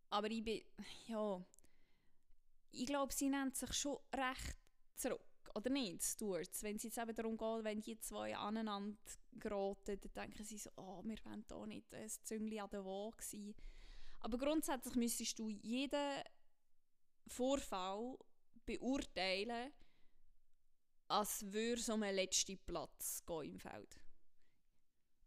[0.10, 0.62] Aber ich bin,
[1.08, 1.44] ja,
[2.72, 4.56] ich glaube, sie nennt sich schon recht
[4.96, 5.20] zurück,
[5.56, 6.63] oder nicht, Stewards?
[6.63, 8.98] Wenn es jetzt eben darum geht, wenn die zwei aneinander
[9.34, 13.24] geraten, dann denken sie so, oh, wir wollen da nicht ein Züngli an der Waage
[13.24, 13.56] sein.
[14.20, 16.24] Aber grundsätzlich müsstest du jeden
[17.28, 18.18] Vorfall
[18.65, 19.72] beurteilen,
[21.08, 24.00] als würde es um einen letzten Platz gehen im Feld.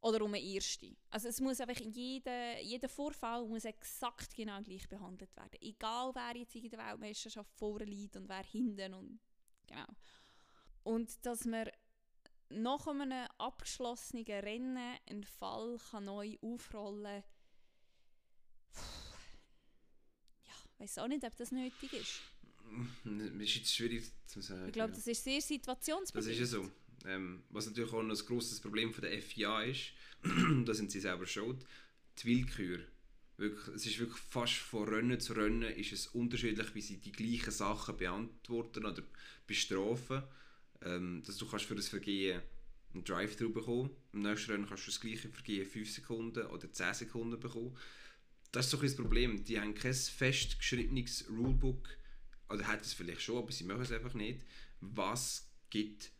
[0.00, 0.96] Oder um einen ersten.
[1.10, 5.58] Also es muss einfach jeder, jeder Vorfall muss exakt genau gleich behandelt werden.
[5.60, 9.20] Egal wer jetzt in der Weltmeisterschaft vorne liegt und wer hinten und
[9.66, 9.86] genau.
[10.88, 11.68] Und dass man
[12.48, 17.22] nach einem abgeschlossenen Rennen einen Fall kann neu aufrollen
[18.72, 18.82] kann,
[20.46, 22.22] ja, ich weiß auch nicht, ob das nötig ist.
[23.04, 24.68] Das ist jetzt schwierig zu sagen.
[24.68, 24.96] Ich glaube, ja.
[24.96, 26.32] das ist sehr Das situationsbedingt.
[26.32, 26.70] ist ja so.
[27.04, 29.92] Ähm, was natürlich auch noch ein grosses Problem von der FIA ist,
[30.64, 31.66] da sind sie selber schuld,
[32.18, 32.80] die Willkür.
[33.36, 37.12] Wirklich, es ist wirklich fast von Rennen zu Rennen ist es unterschiedlich, wie sie die
[37.12, 39.02] gleichen Sachen beantworten oder
[39.46, 40.22] bestrafen.
[40.82, 42.40] Ähm, dass du kannst für das Vergehen
[42.94, 43.90] einen Drive-Thru bekommen.
[44.12, 47.76] Im nächsten Rennen kannst du das gleiche Vergehen 5 Sekunden oder 10 Sekunden bekommen.
[48.52, 49.44] Das ist doch das Problem.
[49.44, 51.88] Die haben kein festgeschriebenes Rulebook,
[52.48, 54.40] oder hat es vielleicht schon, aber sie machen es einfach nicht.
[54.80, 56.12] Was gibt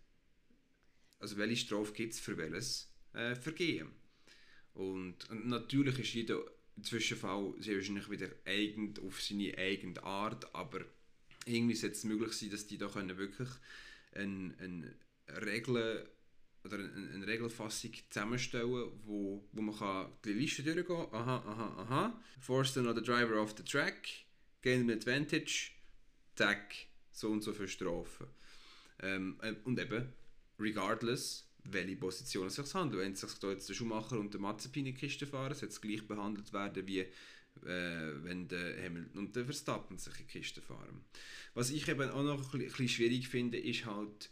[1.21, 3.89] also welche Strafe gibt es für welches äh, Vergehen.
[4.75, 6.41] Und, und natürlich ist jeder
[6.83, 10.85] Zwischenfall sehr wahrscheinlich wieder eigen, auf seine eigene Art, aber
[11.45, 13.49] irgendwie sollte es möglich sein, dass die da können wirklich
[14.15, 14.97] eine, eine
[15.45, 16.09] Regel
[16.65, 22.21] oder eine, eine Regelfassung zusammenstellen, wo, wo man kann die Liste durchgehen aha, aha, aha,
[22.41, 24.09] force another driver off the track,
[24.63, 25.73] gain an advantage,
[26.37, 26.75] zack,
[27.13, 28.27] so und so für Strafen.
[29.01, 30.13] Ähm, äh, und eben,
[30.59, 33.03] regardless, welche Position es sich handelt.
[33.03, 35.81] Wenn sich da jetzt der Schuhmacher und der Mazepin in die Kiste fahren, soll es
[35.81, 37.07] gleich behandelt werden, wie
[37.65, 41.05] äh, wenn der Hamilton und der Verstappen sich in die Kiste fahren.
[41.55, 44.31] Was ich eben auch noch ein bisschen schwierig finde, ist halt,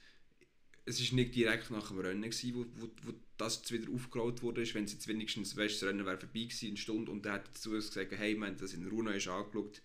[0.85, 4.43] es ist nicht direkt nach dem Rennen gewesen, wo, wo, wo das jetzt wieder aufgerollt
[4.43, 7.33] wurde, wenn es jetzt wenigstens, weißt, das Rennen wäre vorbei gewesen, eine Stunde, und er
[7.33, 9.83] hat dazu gesagt, hey, haben das in Runo ist angeschaut,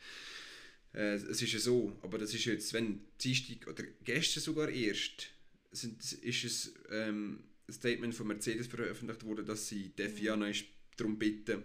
[0.93, 5.30] äh, es ist ja so, aber das ist jetzt, wenn Dienstag oder gestern sogar erst,
[5.71, 10.54] sind, ist es ähm, ein Statement von Mercedes veröffentlicht worden, dass sie die FIA noch
[10.97, 11.63] darum bitten,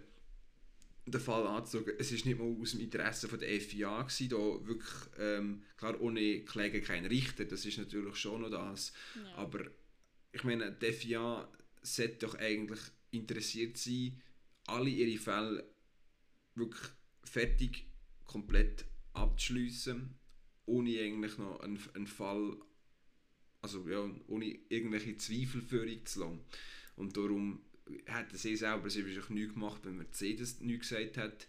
[1.11, 1.93] den Fall anzuschauen.
[1.97, 5.99] Es ist nicht mal aus dem Interesse von der FIA gewesen, da wirklich, ähm, klar,
[6.01, 9.35] ohne Kläger kein Richter, das ist natürlich schon noch das, ja.
[9.35, 9.65] aber
[10.31, 11.49] ich meine, die FIA
[11.81, 12.79] sollte doch eigentlich
[13.11, 14.21] interessiert sein,
[14.67, 15.63] alle ihre Fälle
[16.55, 16.89] wirklich
[17.23, 17.85] fertig,
[18.25, 20.13] komplett abzuschließen,
[20.65, 22.57] ohne eigentlich noch einen, einen Fall,
[23.61, 26.41] also ja, ohne irgendwelche Zweifel für zu lassen.
[26.95, 27.61] Und darum
[28.07, 31.47] hat sie selber sie wahrscheinlich nichts gemacht, wenn Mercedes nichts gesagt hat.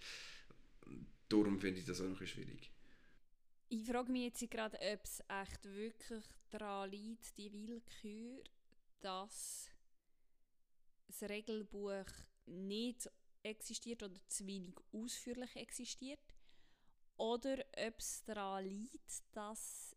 [1.28, 2.70] Darum finde ich das auch noch schwierig.
[3.68, 8.42] Ich frage mich jetzt gerade, ob es echt wirklich daran liegt, die Willkür,
[9.00, 9.70] dass
[11.06, 12.06] das Regelbuch
[12.46, 13.10] nicht
[13.42, 16.34] existiert oder zu wenig ausführlich existiert.
[17.16, 19.96] Oder ob es daran liegt, dass,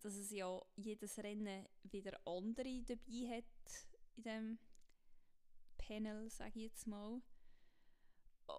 [0.00, 4.58] dass es ja jedes Rennen wieder andere dabei hat in dem
[5.86, 7.20] Panel, sage ich jetzt mal.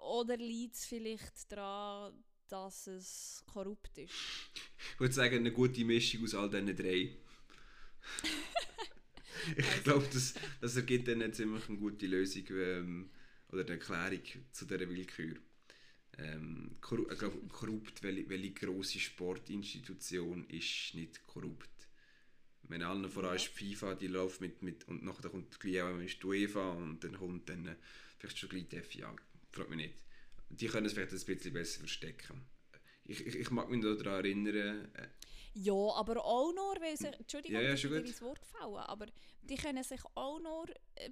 [0.02, 4.14] Oder liegt es vielleicht daran, dass es korrupt ist?
[4.94, 7.16] Ich würde sagen, eine gute Mischung aus all diesen drei.
[9.58, 13.10] ich glaube, das, das ergibt dann eine ziemlich eine gute Lösung ähm,
[13.50, 15.38] oder eine Erklärung zu dieser Willkür
[16.18, 21.70] ähm, korrupt, ich glaube, korrupt, welche, welche grosse Sportinstitution ist nicht korrupt?
[22.70, 23.36] Wenn allen voran ja.
[23.36, 27.50] ist FIFA, die läuft mit, mit und nachher kommt gleich auch UEFA und dann kommt
[27.50, 27.76] dann äh,
[28.18, 29.16] vielleicht schon gleich die FIA,
[29.52, 30.04] fragt mich nicht.
[30.50, 32.46] Die können es vielleicht ein bisschen besser verstecken.
[33.06, 34.92] Ich, ich, ich mag mich daran erinnern...
[34.96, 35.08] Äh,
[35.54, 39.08] ja, aber auch nur, weil sie, Entschuldigung, ja, ja, dir ins Wort gefallen, aber
[39.42, 41.10] die können sich auch nur äh,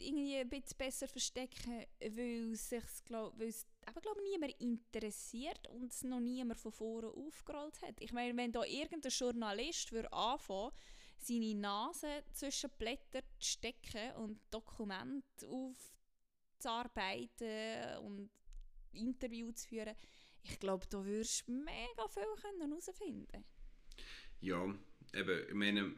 [0.00, 6.02] irgendwie ein bisschen besser verstecken, weil sich, glaub, es aber glaube niemand interessiert und es
[6.02, 8.00] noch niemand von vorne aufgerollt hat.
[8.00, 10.72] Ich meine, wenn da irgendein Journalist würde anfangen,
[11.18, 15.48] seine Nase zwischen Blätter zu stecken und Dokumente
[16.60, 18.30] aufzuarbeiten und
[18.92, 19.96] Interviews zu führen,
[20.42, 23.44] ich glaube, da würdest du mega viel herausfinden
[24.40, 24.64] Ja,
[25.14, 25.96] eben, ich meine,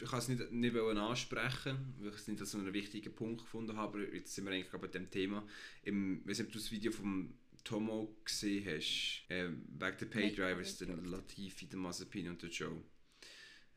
[0.00, 3.76] ich kann es nicht, nicht ansprechen, weil ich es nicht als einen wichtigen Punkt gefunden
[3.76, 5.46] habe, aber jetzt sind wir eigentlich bei dem Thema.
[5.82, 11.66] Im, wenn du das Video vom Tomo gesehen hast, äh, wegen der Paydrivers, der Latifi,
[11.66, 12.82] der Mazepin und der Joe.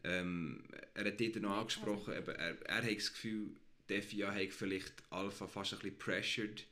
[0.04, 3.50] Ähm, er hat dort noch angesprochen, eben, er, er hat das Gefühl,
[3.90, 6.66] der FIA hat vielleicht Alpha fast ein bisschen pressured,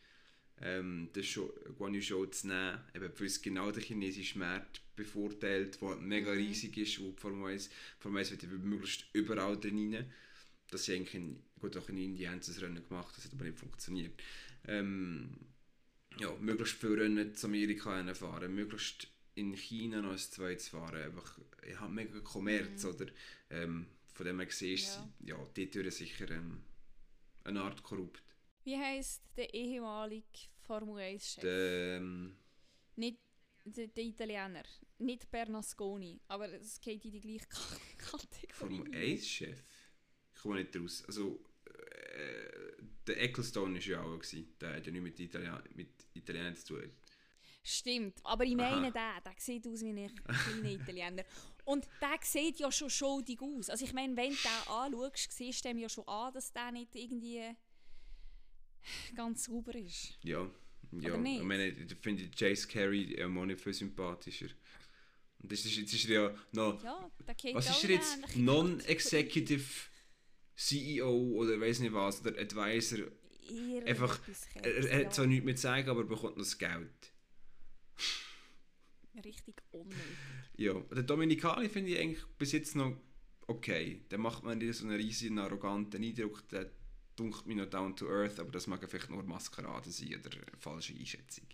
[0.61, 1.23] ähm, den
[1.77, 6.31] Guan Yu Zhou zu nehmen, eben, weil es genau der chinesische Markt bevorteilt, der mega
[6.31, 6.37] mhm.
[6.37, 10.11] riesig ist, wo Formel 1, Formel 1 wird möglichst überall drin rein.
[10.69, 13.45] Das sie eigentlich in, gut auch in Indien haben das Rennen gemacht, das hat aber
[13.45, 14.21] nicht funktioniert.
[14.67, 15.29] Ähm,
[16.19, 21.37] ja, möglichst viele Rennen zu Amerika fahren, möglichst in China noch ein zweites fahren, einfach,
[21.65, 22.89] ich habe mega Kommerz, mhm.
[22.89, 23.05] oder?
[23.51, 26.63] Ähm, von dem her siehst ja, ja dort sicher ähm,
[27.43, 28.23] eine Art korrupt.
[28.67, 30.25] Wie heisst der ehemalige
[30.59, 31.41] Formel 1-Chef?
[31.45, 32.35] Ähm,
[32.97, 33.17] Nicht
[33.63, 34.63] der, der Italiener.
[34.97, 38.51] Nicht Bernasconi, aber es geht in die gleiche Kategorie.
[38.51, 39.63] Formel 1-Chef?
[40.35, 41.01] Ich komme nicht raus.
[41.07, 44.19] Also, äh, der Ecclestone war ja auch.
[44.19, 44.53] Gewesen.
[44.59, 46.91] Der hat ja nichts mit, Italien, mit Italienern zu tun.
[47.63, 49.19] Stimmt, aber ich meine Aha.
[49.19, 51.23] den, der sieht aus wie ein kleiner Italiener.
[51.63, 53.69] Und der sieht ja schon schuldig aus.
[53.69, 56.73] Also ich meine, wenn du den anschaust, siehst du ihm ja schon an, dass der
[56.73, 57.55] nicht irgendwie
[59.15, 60.17] ganz sauber ist.
[60.23, 60.49] Ja,
[60.91, 61.15] ja.
[61.15, 64.47] ich meine, ich finde Jace Carey ja auch nicht viel sympathischer.
[65.39, 66.83] Und das ist, jetzt ist er ja noch.
[66.83, 67.11] Ja,
[67.53, 68.35] was ist er jetzt?
[68.35, 69.65] Non-Executive
[70.55, 73.07] CEO oder weiß nicht was, oder Advisor.
[73.85, 74.19] Einfach,
[74.55, 77.13] er, er hat zwar nichts mehr zu sagen, aber er bekommt noch das Geld.
[79.23, 80.01] Richtig unnötig.
[80.57, 82.97] Ja, der Dominikali finde ich eigentlich bis jetzt noch
[83.47, 84.01] okay.
[84.11, 86.47] Der macht man nicht so einen riesigen, arroganten Eindruck.
[86.49, 86.71] Der,
[87.17, 90.93] dunkelt mich noch down to earth, aber das mag vielleicht nur Maskerade sein oder falsche
[90.93, 91.47] Einschätzung.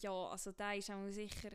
[0.00, 1.50] Ja, also der ist auch sicher...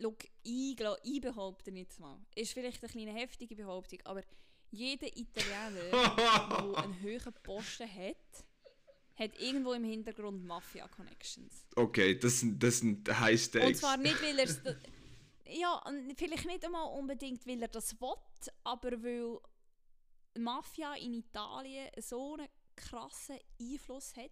[0.00, 2.18] Schau, ich, ich behaupte jetzt mal.
[2.34, 4.22] Ist vielleicht eine kleine heftige Behauptung, aber
[4.70, 8.44] jeder Italiener, der einen höheren Posten hat,
[9.16, 11.66] hat irgendwo im Hintergrund Mafia-Connections.
[11.76, 13.66] Okay, das sind, das sind High Stakes.
[13.66, 14.60] Und zwar nicht, weil er es...
[15.54, 15.82] Ja,
[16.16, 18.14] vielleicht nicht einmal unbedingt, weil er das will,
[18.64, 19.38] aber weil
[20.38, 24.30] Mafia in Italien so einen krassen Einfluss hat,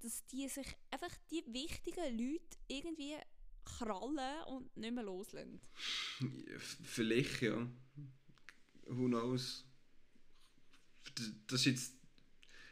[0.00, 3.16] dass die sich einfach die wichtigen Leute irgendwie
[3.64, 5.60] krallen und nicht mehr loslassen.
[6.58, 7.66] Vielleicht, ja.
[8.86, 9.64] Who knows?
[11.46, 11.92] Das ist jetzt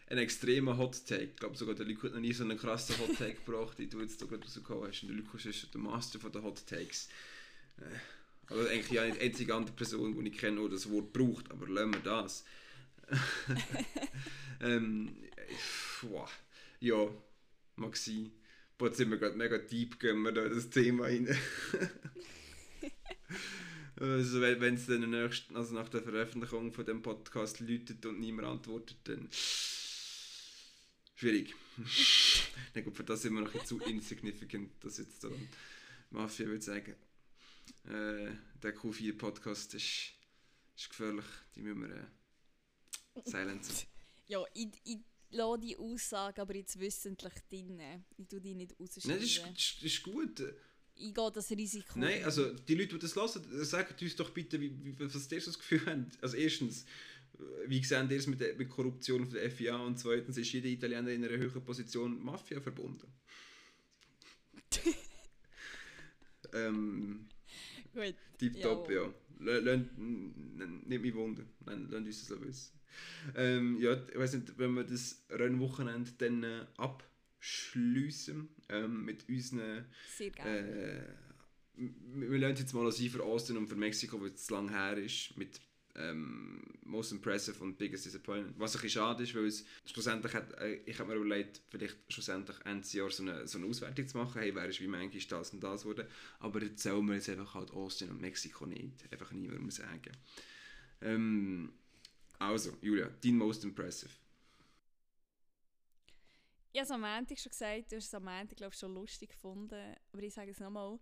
[0.07, 1.25] ein extremer Hot Take.
[1.25, 3.89] Ich glaube sogar der Luke hat noch nie so einen krassen Hot Take gebracht, wie
[3.89, 5.03] du jetzt da gerade rausgekommen hast.
[5.03, 7.09] Und der Lukas ist der Master den Hot Takes.
[7.79, 7.99] Äh,
[8.49, 11.51] Also eigentlich ja nicht die einzige andere Person, die ich kenne, die das Wort braucht,
[11.51, 12.45] aber lassen wir das.
[14.61, 15.55] ähm, äh,
[16.03, 16.31] wow.
[16.81, 17.09] Ja,
[17.77, 18.31] mag sein.
[18.77, 21.29] Boah, jetzt sind wir gerade mega deep, gehen wir da in das Thema rein.
[23.97, 28.49] Also wenn es dann nächsten, also nach der Veröffentlichung von dem Podcast läutet und niemand
[28.49, 29.29] antwortet, dann
[31.15, 31.55] schwierig.
[32.75, 35.29] Na gut, für das sind wir noch zu insignificant, dass jetzt da
[36.11, 36.97] Mafia würde sagen,
[37.87, 38.31] äh,
[38.63, 40.13] der Q4-Podcast ist,
[40.77, 43.87] ist gefährlich, die müssen wir äh, silenzen.
[44.27, 44.99] Ja, ich, ich
[45.31, 47.79] lasse die Aussage aber jetzt wissentlich drin.
[48.17, 49.23] Ich tue die nicht Nein, das rausschneiden.
[49.55, 50.43] ist, ist, ist gut.
[50.95, 51.99] Ich gehe das Risiko.
[51.99, 55.41] Nein, also die Leute, die das hören, sagt uns doch bitte, wie, wie, was ihr
[55.43, 56.17] so das Gefühl habt.
[56.23, 56.87] Also erstens,
[57.67, 60.69] wie sehen ihr es mit, der- mit Korruption von der FIA und zweitens ist jeder
[60.69, 63.13] Italiener in einer höheren Position Mafia verbunden.
[66.55, 67.29] ähm,
[67.95, 68.15] Gut.
[68.39, 69.11] Tipptopp, Ja.
[70.87, 71.49] Nicht mich wundern.
[71.67, 72.73] Nein, lasst uns das wissen.
[73.35, 79.87] Ähm, ja, ich weiß nicht, wenn wir das Rennwochenende dann äh, abschliessen ähm, mit unseren.
[80.17, 80.59] Sehr gerne.
[80.59, 81.03] Äh,
[81.77, 84.69] wir wir lernen jetzt mal sein für Austin und für Mexiko, weil es zu lang
[84.69, 85.61] her ist, mit
[85.97, 88.59] ähm, Most Impressive und Biggest Disappointment.
[88.59, 91.97] Was ein bisschen schade ist, weil es schlussendlich hat, äh, ich habe mir überlegt, vielleicht
[92.09, 95.23] schlussendlich Ende Jahr so eine, so eine Auswertung zu machen, hey, wer ist wie manchmal
[95.29, 96.09] das und das wurde.
[96.41, 99.13] Aber jetzt zählen wir jetzt einfach halt Austin und Mexiko nicht.
[99.13, 100.13] Einfach niemandem sagen.
[101.01, 101.73] Ähm,
[102.39, 104.11] also, Julia, dein Most Impressive.
[106.73, 108.95] Ich habe es am Montag schon gesagt, du hast es am Montag glaube ich, schon
[108.95, 110.99] lustig gefunden, aber ich sage es nochmal.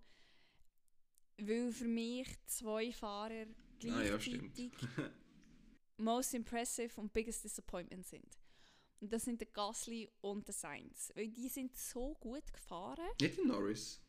[1.39, 3.47] Weil für mich zwei Fahrer
[3.91, 4.73] Ah ja, gleichzeitig
[5.99, 8.39] most impressive und biggest disappointment sind.
[9.01, 11.11] Und das sind der Gasly und der Sainz.
[11.15, 13.05] Weil die sind so gut gefahren.
[13.21, 14.01] Nicht der Norris.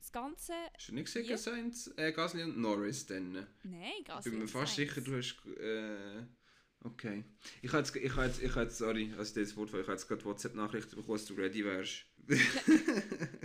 [0.00, 1.36] Das Ganze, Hast du nicht Ja.
[1.38, 3.32] Sainz, äh, Gasly und Norris dann?
[3.62, 4.88] nein, Ich Gasly bin mir fast Sainz.
[4.90, 5.36] sicher, du hast.
[5.58, 6.26] Äh,
[6.84, 7.24] okay.
[7.62, 9.92] Ich habe jetzt, ich habe jetzt, ich habe jetzt, sorry, also das Wort, ich habe
[9.92, 12.06] jetzt gerade WhatsApp-Nachrichten bekommen, dass du ready wärst.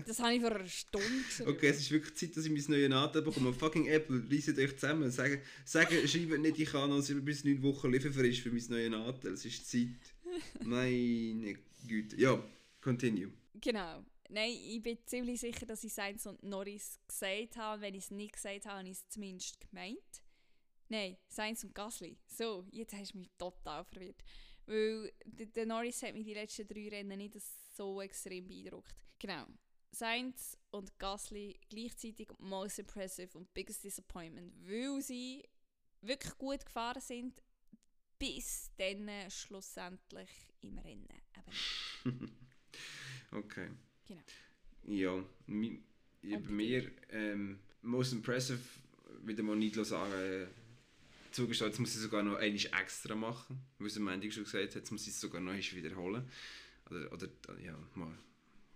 [0.06, 1.50] Das habe ich vor einer Stunde geschrieben.
[1.50, 3.54] Okay, es ist wirklich Zeit, dass ich mein neues Naten bekomme.
[3.54, 5.12] Fucking Apple, reiset euch zusammen.
[5.12, 9.34] Sagen, sagen schreibt nicht, ich kann noch bis neun Wochen lieferfrist für mein neues Naten.
[9.34, 9.88] Es ist Zeit.
[10.64, 11.58] Meine
[11.88, 12.16] Güte.
[12.18, 12.42] Ja,
[12.82, 13.32] continue.
[13.60, 14.04] Genau.
[14.30, 17.82] Nein, ich bin ziemlich sicher, dass ich Sainz und Norris gesagt habe.
[17.82, 19.98] Wenn ich es nicht gesagt habe, habe ich es zumindest gemeint.
[20.90, 22.18] Nein, Sainz und Gasly.
[22.28, 24.24] So, jetzt hast du mich total verwirrt.
[24.66, 27.36] Weil der, Norris hat mich die letzten drei Rennen nicht
[27.76, 28.96] so extrem beeindruckt.
[29.20, 29.46] Genau.
[29.92, 35.44] Sainz und Gasly gleichzeitig most impressive und biggest disappointment, weil sie
[36.02, 37.42] wirklich gut gefahren sind,
[38.20, 40.30] bis dann schlussendlich
[40.62, 41.08] im Rennen.
[42.06, 42.32] Eben.
[43.32, 43.68] Okay.
[44.08, 44.22] Genau.
[44.84, 45.84] Ja, mi,
[46.22, 48.62] bei mir, ähm, most impressive,
[49.24, 50.48] wieder mal nicht sagen,
[51.38, 54.70] zugestehen, jetzt muss ich sogar noch einmal extra machen, weil es am Ende schon gesagt
[54.70, 56.28] hat, jetzt muss ich es sogar noch einmal wiederholen.
[56.90, 57.28] Oder, oder
[57.64, 58.18] ja, mal.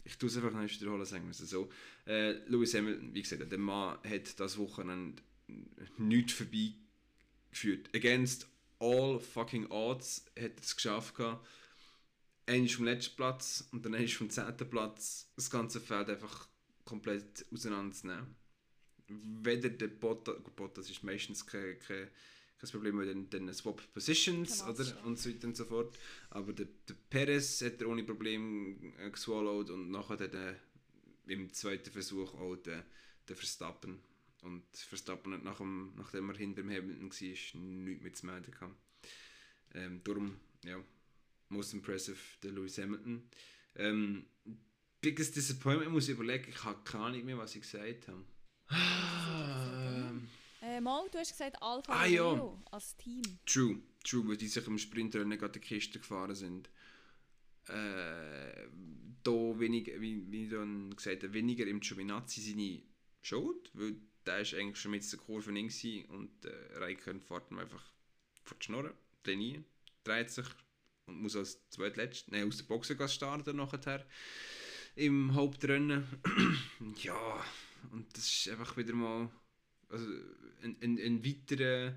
[0.03, 1.70] Ich tue es einfach noch einmal wiederholen, sagen wir es so.
[2.05, 5.22] Äh, Lewis Hamilton, wie gesagt, der Mann hat das Wochenende
[5.97, 7.89] nichts vorbeigeführt.
[7.95, 8.47] Against
[8.80, 11.47] all fucking odds hat er es geschafft gehabt,
[12.47, 16.47] vom letzten Platz und dann ist vom zehnten Platz das ganze Feld einfach
[16.86, 18.36] komplett auseinanderzunehmen.
[19.07, 22.07] Weder der Bottas, Bottas ist meistens kein, kein,
[22.62, 25.97] kein Problem, weil dann, dann Swap Positions man oder, und so weiter und so fort.
[26.30, 30.55] Aber der, der Perez hat er ohne Problem äh, geswallowed und nachher hat er
[31.28, 32.84] im zweiten Versuch auch den,
[33.28, 33.99] den Verstappen.
[34.43, 38.51] Und Verstappen hat nach dem, nachdem er hinter dem Hamilton war, nichts mehr zu melden
[38.51, 38.76] gehabt.
[39.74, 40.78] Ähm, darum, ja,
[41.49, 43.24] most impressive der Lewis Hamilton.
[43.76, 44.26] Ähm,
[44.99, 48.24] biggest disappointment muss ich überlegen, ich habe keine Ahnung mehr, was ich gesagt habe.
[50.62, 52.24] Äh, Mal, du hast gesagt Alpha Ah, ja.
[52.24, 53.22] Romeo als Team.
[53.45, 56.70] True, true, weil die sich im Sprintrennen gerade die Kiste gefahren sind.
[57.68, 58.68] Äh,
[59.24, 62.82] da weniger, wie, wie dann gesagt habe, weniger im Giovinazzi seine
[63.22, 63.95] Schuld, weil
[64.26, 67.84] der ist eigentlich schon mit der Kurve gewesen und äh, Raikkonen fährt ihm einfach
[68.43, 68.93] vor die Schnurren,
[69.24, 69.66] trainieren,
[70.03, 70.45] dreht sich
[71.05, 74.05] und muss als zweitletzt, nein, aus der Boxengasse starten nachher
[74.95, 76.07] im Hauptrennen.
[77.01, 77.43] ja,
[77.91, 79.30] und das ist einfach wieder mal
[79.91, 80.05] also
[80.63, 81.95] ein, ein, ein weiterer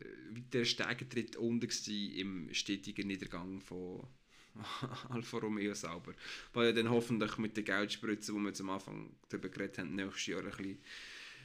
[0.00, 4.06] äh, weiterer Stegentritt unten im stetigen Niedergang von
[5.08, 6.14] Alfa Romeo selber.
[6.52, 10.26] Weil ja dann hoffentlich mit den Geldspritzen, die wir am Anfang darüber geredet haben, nächstes
[10.26, 10.78] Jahr ein bisschen,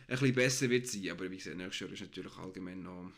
[0.07, 1.09] ein bisschen besser wird sein.
[1.09, 3.11] Aber wie gesagt, nächstes Jahr ist natürlich allgemein noch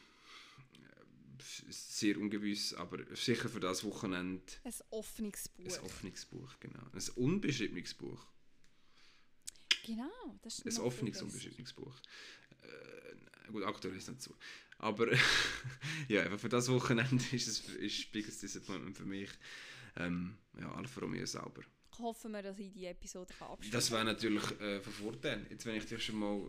[0.73, 5.65] äh, sehr ungewiss, aber sicher für das Wochenende Ein Öffnungsbuch.
[5.65, 6.83] ein Hoffnungsbuch, genau.
[6.93, 8.25] Ein unbeschriebenes Buch.
[9.85, 11.93] Genau, das ist Ein offenes, unbeschriebenes Buch.
[12.65, 14.35] Äh, gut, aktuell ist es nicht so.
[14.77, 15.07] Aber
[16.07, 19.29] ja, einfach für das Wochenende ist es ist Biggest Disappointment für mich.
[19.97, 21.61] Ähm, ja, Alfa Romeo selber.
[21.97, 25.65] Hoffen wir, dass ich die Episode kann abschließen Das wäre natürlich äh, von Vorteil, jetzt
[25.65, 26.41] wenn ich dich schon mal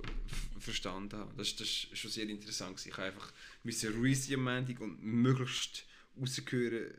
[0.59, 1.33] verstanden habe.
[1.37, 2.77] Das, ist schon sehr interessant.
[2.77, 2.89] gewesen.
[2.89, 5.85] Ich habe einfach müssen Ruisi am Montag und möglichst
[6.21, 6.95] rausgehören, äh,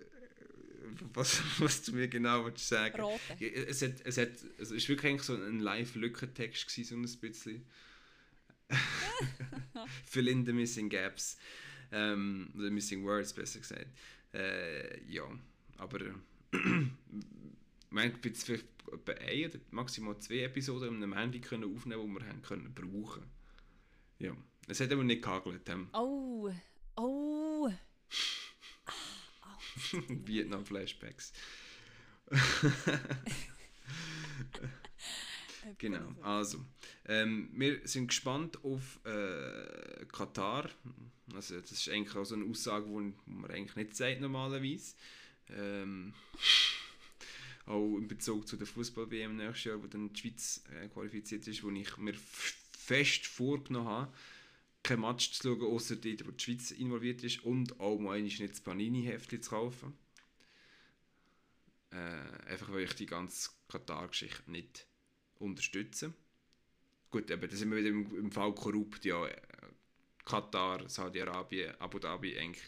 [1.13, 2.97] was, was du mir genau willst sagen
[3.39, 7.65] ja, es, hat, es, hat, es ist wirklich so ein Live-Lückentext gewesen, so ein bisschen.
[10.05, 11.37] Fill in the missing gaps.
[11.91, 13.87] Ähm, oder missing words, besser gesagt.
[14.33, 15.23] Äh, ja,
[15.77, 15.99] aber
[17.89, 22.27] man wird vielleicht etwa eine oder maximal zwei Episoden einem Handy können aufnehmen, die wir
[22.27, 23.23] haben können brauchen.
[24.19, 24.35] Ja,
[24.67, 25.67] es hat aber nicht gehagelt.
[25.69, 26.51] Ähm, Oh,
[26.97, 27.71] oh.
[30.25, 31.33] Vietnam-Flashbacks.
[35.77, 36.63] Genau, also.
[37.05, 40.69] Ähm, wir sind gespannt auf äh, Katar.
[41.33, 44.95] Also, das ist eigentlich auch so eine Aussage, die man eigentlich nicht sagt normalerweise.
[45.49, 46.13] Ähm,
[47.65, 51.63] auch in Bezug zu der Fußball-WM nächstes Jahr, wo dann die Schweiz äh, qualifiziert ist,
[51.63, 52.15] wo ich mir
[52.71, 54.13] fest vorgenommen habe,
[54.83, 58.39] kein Match zu schauen, außer dort, wo die Schweiz involviert ist und auch mal nicht
[58.39, 59.93] das Panini-Heftchen zu kaufen.
[61.91, 64.86] Äh, einfach weil ich die ganze Katar-Geschichte nicht
[65.39, 66.13] unterstütze.
[67.09, 69.25] Gut, aber da sind wir wieder im, im Fall korrupt, ja.
[69.25, 69.35] äh,
[70.25, 72.63] Katar, Saudi-Arabien, Abu Dhabi, eigentlich,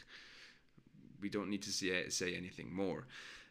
[1.19, 3.05] we don't need to say, say anything more.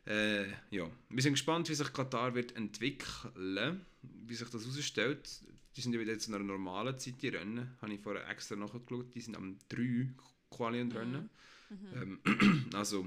[0.06, 5.42] Äh, ja, wir sind gespannt, wie sich Katar wird entwickeln, wie sich das herausstellt.
[5.76, 7.76] Die sind ja wieder zu einer normalen Zeit, die Rennen.
[7.82, 9.14] Habe ich vorher extra nachgeschaut.
[9.14, 10.08] Die sind am 3
[10.50, 11.28] Quali und Rennen.
[11.94, 12.20] Ähm,
[12.74, 13.06] also,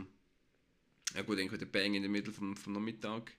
[1.16, 3.36] ja gut, irgendwie der Bang in der Mitte vom, vom Nachmittag.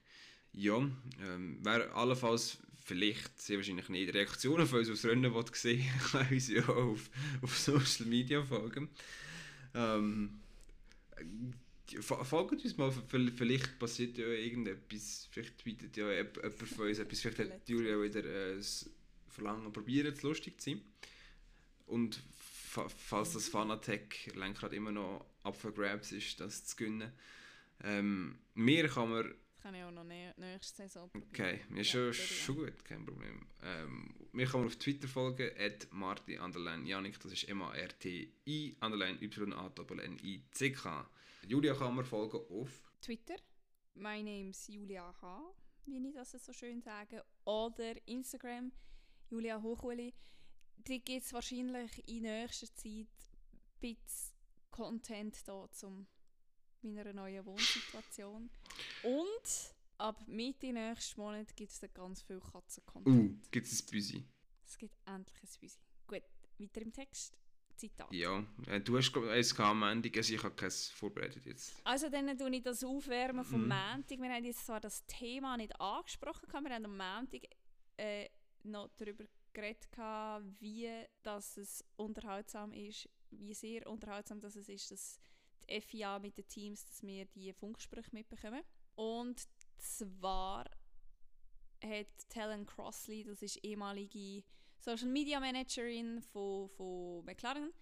[0.53, 0.77] Ja,
[1.21, 6.27] ähm, wäre allenfalls vielleicht, sehr wahrscheinlich nicht, Reaktionen von uns aufs Rennen will sehen, kann
[6.29, 7.09] uns ja auch auf,
[7.41, 8.89] auf Social Media folgen.
[9.73, 10.41] Ähm,
[11.15, 12.91] äh, fo- folgt uns mal,
[13.35, 18.23] vielleicht passiert ja irgendetwas, vielleicht tweetet ja jemand von uns etwas, vielleicht hat Julia wieder
[18.25, 18.89] äh, das
[19.29, 20.81] Verlangen probieren, es lustig zu sein.
[21.85, 27.11] Und fa falls das Fanatec-Lenkrad immer noch up for grabs ist, das zu gewinnen,
[27.83, 29.33] ähm, mir kann man
[29.63, 31.29] kann ich auch noch nä nächste Saison probieren.
[31.31, 33.47] Okay, ja, Ja, schon, würde schon gut, kein Problem.
[33.61, 39.21] Ähm, mir kann man auf Twitter folgen, at marti underline Janik, das ist M-A-R-T-I underline
[39.21, 40.83] Y-A-N-I-C-K.
[41.47, 43.37] Julia kann man folgen auf Twitter,
[43.95, 45.55] my name's Julia H.,
[45.85, 48.73] wie ich das so schön sage, oder Instagram,
[49.29, 50.13] Julia Hochuli.
[50.75, 53.07] Da gibt es wahrscheinlich in nächster Zeit ein
[53.79, 54.33] bisschen
[54.71, 56.07] Content da zum
[56.83, 58.49] meiner neuen Wohnsituation.
[59.03, 63.51] Und ab Mitte nächsten Monat gibt es dann ganz viel Uh, Katzen-Content.
[63.51, 64.25] gibt es ein Büsi?
[64.65, 65.79] Es gibt endlich ein Büsi.
[66.07, 66.23] Gut,
[66.59, 67.37] weiter im Text.
[67.75, 68.13] Zitat.
[68.13, 71.73] Ja, äh, du hast glaube ich eins am Ende, also ich habe keins vorbereitet jetzt.
[71.83, 73.69] Also dann tue ich das Aufwärmen vom Mhm.
[73.69, 74.19] Montag.
[74.21, 77.41] Wir haben jetzt zwar das Thema nicht angesprochen, wir haben am Montag
[77.97, 78.29] äh,
[78.63, 79.87] noch darüber geredet,
[80.59, 80.87] wie
[81.23, 85.19] dass es unterhaltsam ist, wie sehr unterhaltsam dass es ist, dass
[85.67, 88.63] die FIA mit den Teams, dass wir die Funksprüche mitbekommen.
[88.95, 89.47] Und
[89.77, 90.65] zwar
[91.83, 94.43] hat Talon Crossley, das ist ehemalige
[94.79, 97.73] Social Media Managerin von, von McLaren,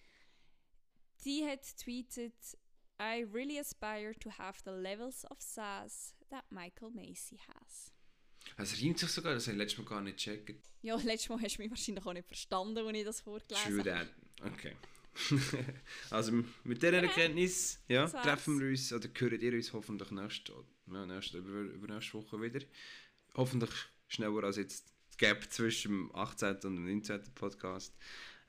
[1.24, 2.58] die hat tweetet,
[3.00, 7.92] I really aspire to have the levels of sass that Michael Macy has.
[8.58, 10.70] Es reimt sich sogar, das habe ich letztes Mal gar nicht gecheckt.
[10.82, 13.94] Ja, letztes Mal hast du mich wahrscheinlich auch nicht verstanden, als ich das vorgelesen True
[13.94, 14.10] habe.
[14.40, 14.54] that.
[14.54, 14.76] Okay.
[16.10, 16.32] also
[16.64, 20.54] mit dieser Erkenntnis ja, treffen wir uns, oder hören ihr uns hoffentlich nächste,
[20.88, 22.66] ja, nächste, über, über nächste Woche wieder.
[23.36, 23.72] Hoffentlich
[24.08, 26.50] schneller als jetzt das Gap zwischen dem 18.
[26.64, 27.34] und dem 19.
[27.36, 27.96] Podcast.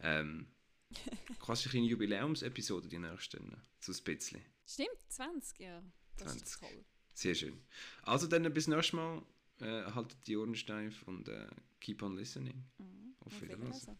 [0.00, 0.46] Ähm,
[1.40, 3.40] Quasi eine kleine Jubiläumsepisode, die nächste.
[3.80, 4.42] So ein bisschen.
[4.66, 5.82] Stimmt, 20, ja.
[6.16, 6.42] Das 20.
[6.42, 6.84] ist toll.
[7.14, 7.60] Sehr schön.
[8.02, 9.22] Also dann bis nächstes Mal.
[9.60, 11.46] Äh, haltet die Ohren steif und äh,
[11.78, 12.64] keep on listening.
[12.78, 13.14] Mhm.
[13.20, 13.40] Auf.
[13.40, 13.98] Wiedersehen.